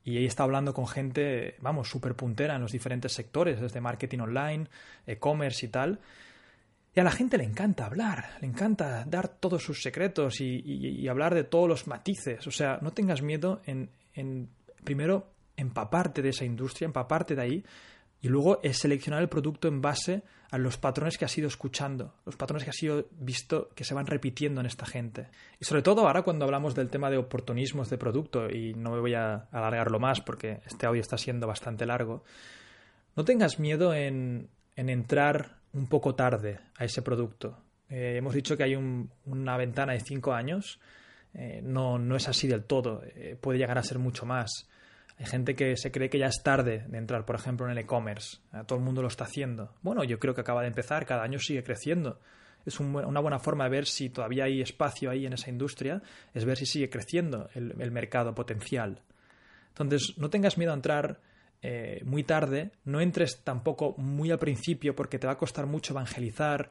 y 0.03 0.17
ahí 0.17 0.25
está 0.25 0.43
hablando 0.43 0.73
con 0.73 0.87
gente, 0.87 1.55
vamos, 1.59 1.89
súper 1.89 2.15
puntera 2.15 2.55
en 2.55 2.61
los 2.61 2.71
diferentes 2.71 3.13
sectores, 3.13 3.59
desde 3.59 3.81
marketing 3.81 4.19
online, 4.19 4.67
e-commerce 5.05 5.65
y 5.65 5.69
tal. 5.69 5.99
Y 6.95 6.99
a 6.99 7.03
la 7.03 7.11
gente 7.11 7.37
le 7.37 7.43
encanta 7.43 7.85
hablar, 7.85 8.37
le 8.41 8.47
encanta 8.47 9.05
dar 9.05 9.27
todos 9.27 9.63
sus 9.63 9.81
secretos 9.81 10.41
y, 10.41 11.07
hablar 11.07 11.35
de 11.35 11.43
todos 11.43 11.67
los 11.67 11.87
matices. 11.87 12.47
O 12.47 12.51
sea, 12.51 12.79
no 12.81 12.91
tengas 12.91 13.21
miedo 13.21 13.61
en, 13.65 13.89
en, 14.13 14.49
primero, 14.83 15.31
empaparte 15.55 16.21
de 16.21 16.29
esa 16.29 16.45
industria, 16.45 16.85
empaparte 16.85 17.35
de 17.35 17.41
ahí, 17.41 17.63
y 18.21 18.27
luego 18.27 18.59
es 18.63 18.77
seleccionar 18.77 19.21
el 19.21 19.29
producto 19.29 19.67
en 19.67 19.81
base 19.81 20.23
a 20.51 20.57
los 20.57 20.77
patrones 20.77 21.17
que 21.17 21.25
has 21.25 21.37
ido 21.37 21.47
escuchando, 21.47 22.15
los 22.25 22.35
patrones 22.35 22.63
que 22.63 22.71
has 22.71 22.83
ido 22.83 23.05
visto 23.19 23.69
que 23.75 23.83
se 23.83 23.93
van 23.93 24.07
repitiendo 24.07 24.61
en 24.61 24.67
esta 24.67 24.85
gente. 24.85 25.27
Y 25.59 25.65
sobre 25.65 25.83
todo 25.83 26.07
ahora 26.07 26.23
cuando 26.23 26.45
hablamos 26.45 26.73
del 26.73 26.89
tema 26.89 27.09
de 27.09 27.17
oportunismos 27.17 27.89
de 27.89 27.97
producto, 27.97 28.49
y 28.49 28.73
no 28.73 28.91
me 28.91 28.99
voy 28.99 29.13
a 29.13 29.47
alargarlo 29.51 29.99
más 29.99 30.21
porque 30.21 30.61
este 30.65 30.87
audio 30.87 31.01
está 31.01 31.17
siendo 31.17 31.45
bastante 31.45 31.85
largo, 31.85 32.23
no 33.15 33.25
tengas 33.25 33.59
miedo 33.59 33.93
en, 33.93 34.49
entrar 34.75 35.57
un 35.73 35.87
poco 35.87 36.15
tarde 36.15 36.59
a 36.77 36.85
ese 36.85 37.01
producto. 37.01 37.57
Eh, 37.89 38.15
hemos 38.17 38.33
dicho 38.33 38.55
que 38.55 38.63
hay 38.63 38.75
una 38.75 39.57
ventana 39.57 39.93
de 39.93 39.99
cinco 39.99 40.33
años. 40.33 40.79
Eh, 41.33 41.61
no, 41.61 41.99
no 41.99 42.15
es 42.15 42.27
así 42.27 42.47
del 42.47 42.63
todo. 42.63 43.03
Eh, 43.03 43.37
puede 43.39 43.59
llegar 43.59 43.77
a 43.77 43.83
ser 43.83 43.99
mucho 43.99 44.25
más. 44.25 44.68
Hay 45.19 45.25
gente 45.25 45.53
que 45.53 45.75
se 45.75 45.91
cree 45.91 46.09
que 46.09 46.17
ya 46.17 46.27
es 46.27 46.41
tarde 46.41 46.85
de 46.87 46.97
entrar, 46.97 47.25
por 47.25 47.35
ejemplo, 47.35 47.65
en 47.65 47.73
el 47.73 47.77
e-commerce. 47.77 48.37
Todo 48.65 48.79
el 48.79 48.85
mundo 48.85 49.01
lo 49.01 49.09
está 49.09 49.25
haciendo. 49.25 49.75
Bueno, 49.81 50.05
yo 50.05 50.17
creo 50.17 50.33
que 50.33 50.41
acaba 50.41 50.61
de 50.61 50.67
empezar, 50.67 51.05
cada 51.05 51.23
año 51.23 51.39
sigue 51.39 51.61
creciendo. 51.61 52.19
Es 52.65 52.79
una 52.79 53.19
buena 53.19 53.39
forma 53.39 53.65
de 53.65 53.69
ver 53.69 53.85
si 53.85 54.09
todavía 54.09 54.45
hay 54.45 54.61
espacio 54.61 55.09
ahí 55.09 55.25
en 55.25 55.33
esa 55.33 55.49
industria, 55.49 56.01
es 56.33 56.45
ver 56.45 56.57
si 56.57 56.65
sigue 56.65 56.89
creciendo 56.89 57.49
el, 57.53 57.91
mercado 57.91 58.33
potencial. 58.33 59.01
Entonces, 59.69 60.17
no 60.17 60.29
tengas 60.29 60.57
miedo 60.57 60.71
a 60.71 60.75
entrar 60.75 61.19
eh, 61.61 62.01
muy 62.05 62.23
tarde, 62.23 62.71
no 62.85 63.01
entres 63.01 63.41
tampoco 63.43 63.95
muy 63.97 64.31
al 64.31 64.39
principio 64.39 64.95
porque 64.95 65.19
te 65.19 65.27
va 65.27 65.33
a 65.33 65.37
costar 65.37 65.65
mucho 65.65 65.93
evangelizar, 65.93 66.69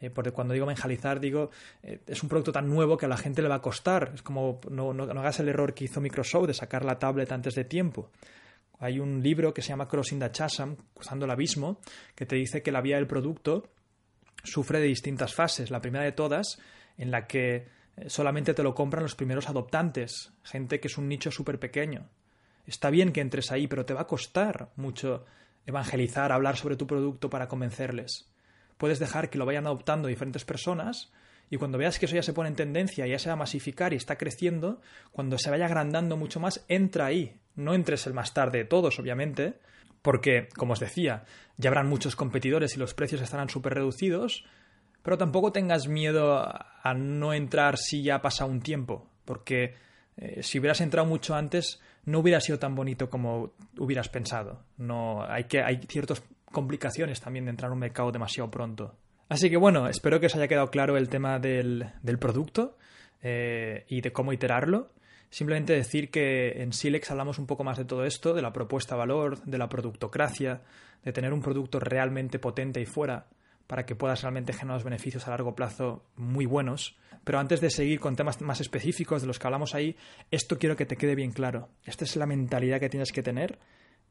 eh, 0.00 0.10
porque 0.10 0.32
cuando 0.32 0.54
digo 0.54 0.64
evangelizar, 0.64 1.20
digo, 1.20 1.50
eh, 1.82 2.00
es 2.06 2.22
un 2.22 2.28
producto 2.28 2.52
tan 2.52 2.68
nuevo 2.68 2.96
que 2.96 3.06
a 3.06 3.08
la 3.08 3.16
gente 3.16 3.42
le 3.42 3.48
va 3.48 3.56
a 3.56 3.62
costar. 3.62 4.12
Es 4.14 4.22
como 4.22 4.60
no, 4.70 4.92
no, 4.92 5.04
hagas 5.04 5.40
el 5.40 5.48
error 5.48 5.74
que 5.74 5.84
hizo 5.84 6.00
Microsoft 6.00 6.48
de 6.48 6.54
sacar 6.54 6.84
la 6.84 6.98
tablet 6.98 7.30
antes 7.32 7.54
de 7.54 7.64
tiempo. 7.64 8.10
Hay 8.80 8.98
un 8.98 9.22
libro 9.22 9.54
que 9.54 9.62
se 9.62 9.68
llama 9.68 9.88
Crossing 9.88 10.18
the 10.18 10.30
Chasm, 10.30 10.74
cruzando 10.92 11.24
el 11.24 11.30
abismo, 11.30 11.80
que 12.14 12.26
te 12.26 12.36
dice 12.36 12.62
que 12.62 12.72
la 12.72 12.80
vía 12.80 12.96
del 12.96 13.06
producto 13.06 13.70
sufre 14.42 14.80
de 14.80 14.86
distintas 14.86 15.32
fases. 15.32 15.70
La 15.70 15.80
primera 15.80 16.04
de 16.04 16.12
todas, 16.12 16.58
en 16.98 17.10
la 17.10 17.26
que 17.26 17.66
eh, 17.96 18.08
solamente 18.08 18.52
te 18.52 18.62
lo 18.62 18.74
compran 18.74 19.04
los 19.04 19.14
primeros 19.14 19.48
adoptantes, 19.48 20.32
gente 20.42 20.80
que 20.80 20.88
es 20.88 20.98
un 20.98 21.08
nicho 21.08 21.30
súper 21.30 21.58
pequeño. 21.58 22.10
Está 22.66 22.90
bien 22.90 23.12
que 23.12 23.20
entres 23.20 23.52
ahí, 23.52 23.68
pero 23.68 23.84
te 23.84 23.94
va 23.94 24.02
a 24.02 24.06
costar 24.06 24.70
mucho 24.76 25.24
evangelizar, 25.66 26.32
hablar 26.32 26.56
sobre 26.56 26.76
tu 26.76 26.86
producto 26.86 27.30
para 27.30 27.48
convencerles 27.48 28.33
puedes 28.78 28.98
dejar 28.98 29.30
que 29.30 29.38
lo 29.38 29.46
vayan 29.46 29.66
adoptando 29.66 30.08
diferentes 30.08 30.44
personas 30.44 31.12
y 31.50 31.56
cuando 31.56 31.78
veas 31.78 31.98
que 31.98 32.06
eso 32.06 32.16
ya 32.16 32.22
se 32.22 32.32
pone 32.32 32.48
en 32.48 32.56
tendencia, 32.56 33.06
ya 33.06 33.18
se 33.18 33.28
va 33.28 33.34
a 33.34 33.36
masificar 33.36 33.92
y 33.92 33.96
está 33.96 34.16
creciendo, 34.16 34.80
cuando 35.12 35.38
se 35.38 35.50
vaya 35.50 35.66
agrandando 35.66 36.16
mucho 36.16 36.40
más, 36.40 36.64
entra 36.68 37.06
ahí. 37.06 37.36
No 37.54 37.74
entres 37.74 38.06
el 38.06 38.14
más 38.14 38.34
tarde 38.34 38.58
de 38.58 38.64
todos, 38.64 38.98
obviamente, 38.98 39.58
porque, 40.02 40.48
como 40.56 40.72
os 40.72 40.80
decía, 40.80 41.24
ya 41.56 41.70
habrán 41.70 41.88
muchos 41.88 42.16
competidores 42.16 42.74
y 42.74 42.78
los 42.78 42.94
precios 42.94 43.20
estarán 43.20 43.50
súper 43.50 43.74
reducidos, 43.74 44.44
pero 45.02 45.18
tampoco 45.18 45.52
tengas 45.52 45.86
miedo 45.86 46.38
a 46.38 46.94
no 46.94 47.34
entrar 47.34 47.76
si 47.76 48.02
ya 48.02 48.16
ha 48.16 48.22
pasado 48.22 48.50
un 48.50 48.60
tiempo, 48.60 49.06
porque 49.24 49.74
eh, 50.16 50.42
si 50.42 50.58
hubieras 50.58 50.80
entrado 50.80 51.06
mucho 51.06 51.34
antes, 51.34 51.80
no 52.04 52.20
hubiera 52.20 52.40
sido 52.40 52.58
tan 52.58 52.74
bonito 52.74 53.10
como 53.10 53.52
hubieras 53.78 54.08
pensado. 54.08 54.62
No, 54.76 55.24
hay 55.24 55.44
que, 55.44 55.62
hay 55.62 55.80
ciertos 55.88 56.22
complicaciones 56.54 57.20
también 57.20 57.44
de 57.44 57.50
entrar 57.50 57.68
en 57.68 57.74
un 57.74 57.80
mercado 57.80 58.10
demasiado 58.10 58.50
pronto. 58.50 58.96
Así 59.28 59.50
que 59.50 59.58
bueno, 59.58 59.88
espero 59.88 60.20
que 60.20 60.26
os 60.26 60.34
haya 60.34 60.48
quedado 60.48 60.70
claro 60.70 60.96
el 60.96 61.10
tema 61.10 61.38
del, 61.38 61.92
producto 62.18 62.78
eh, 63.22 63.84
y 63.88 64.00
de 64.00 64.12
cómo 64.12 64.32
iterarlo. 64.32 64.90
Simplemente 65.28 65.72
decir 65.72 66.10
que 66.10 66.62
en 66.62 66.72
Silex 66.72 67.10
hablamos 67.10 67.38
un 67.38 67.46
poco 67.46 67.64
más 67.64 67.76
de 67.76 67.84
todo 67.84 68.04
esto, 68.04 68.34
de 68.34 68.42
la 68.42 68.52
propuesta 68.52 68.94
valor, 68.94 69.42
de 69.42 69.58
la 69.58 69.68
productocracia, 69.68 70.62
de 71.04 71.12
tener 71.12 71.32
un 71.32 71.42
producto 71.42 71.80
realmente 71.80 72.38
potente 72.38 72.80
y 72.80 72.86
fuera 72.86 73.26
para 73.66 73.84
que 73.86 73.96
puedas 73.96 74.22
realmente 74.22 74.52
generar 74.52 74.76
los 74.76 74.84
beneficios 74.84 75.26
a 75.26 75.30
largo 75.30 75.54
plazo 75.54 76.04
muy 76.16 76.46
buenos. 76.46 76.96
Pero 77.24 77.38
antes 77.38 77.60
de 77.60 77.70
seguir 77.70 77.98
con 77.98 78.16
temas 78.16 78.40
más 78.42 78.60
específicos 78.60 79.22
de 79.22 79.26
los 79.26 79.38
que 79.38 79.46
hablamos 79.46 79.74
ahí, 79.74 79.96
esto 80.30 80.58
quiero 80.58 80.76
que 80.76 80.86
te 80.86 80.96
quede 80.96 81.14
bien 81.14 81.32
claro. 81.32 81.70
Esta 81.84 82.04
es 82.04 82.14
la 82.16 82.26
mentalidad 82.26 82.78
que 82.78 82.90
tienes 82.90 83.10
que 83.10 83.22
tener 83.22 83.58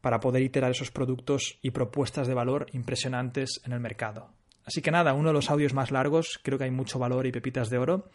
para 0.03 0.19
poder 0.19 0.43
iterar 0.43 0.71
esos 0.71 0.91
productos 0.91 1.57
y 1.61 1.71
propuestas 1.71 2.27
de 2.27 2.33
valor 2.33 2.67
impresionantes 2.73 3.61
en 3.63 3.71
el 3.71 3.79
mercado. 3.79 4.31
Así 4.65 4.81
que 4.81 4.91
nada, 4.91 5.13
uno 5.13 5.29
de 5.29 5.33
los 5.33 5.49
audios 5.49 5.73
más 5.73 5.91
largos, 5.91 6.41
creo 6.43 6.57
que 6.57 6.65
hay 6.65 6.71
mucho 6.71 6.99
valor 6.99 7.25
y 7.25 7.31
pepitas 7.31 7.69
de 7.69 7.77
oro. 7.77 8.09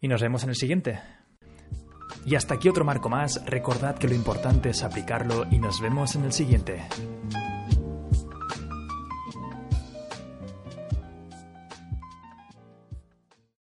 Y 0.00 0.08
nos 0.08 0.22
vemos 0.22 0.42
en 0.42 0.48
el 0.48 0.56
siguiente. 0.56 1.00
Y 2.24 2.34
hasta 2.34 2.54
aquí 2.54 2.70
otro 2.70 2.86
marco 2.86 3.10
más, 3.10 3.44
recordad 3.44 3.98
que 3.98 4.08
lo 4.08 4.14
importante 4.14 4.70
es 4.70 4.82
aplicarlo 4.82 5.44
y 5.50 5.58
nos 5.58 5.82
vemos 5.82 6.16
en 6.16 6.24
el 6.24 6.32
siguiente. 6.32 6.82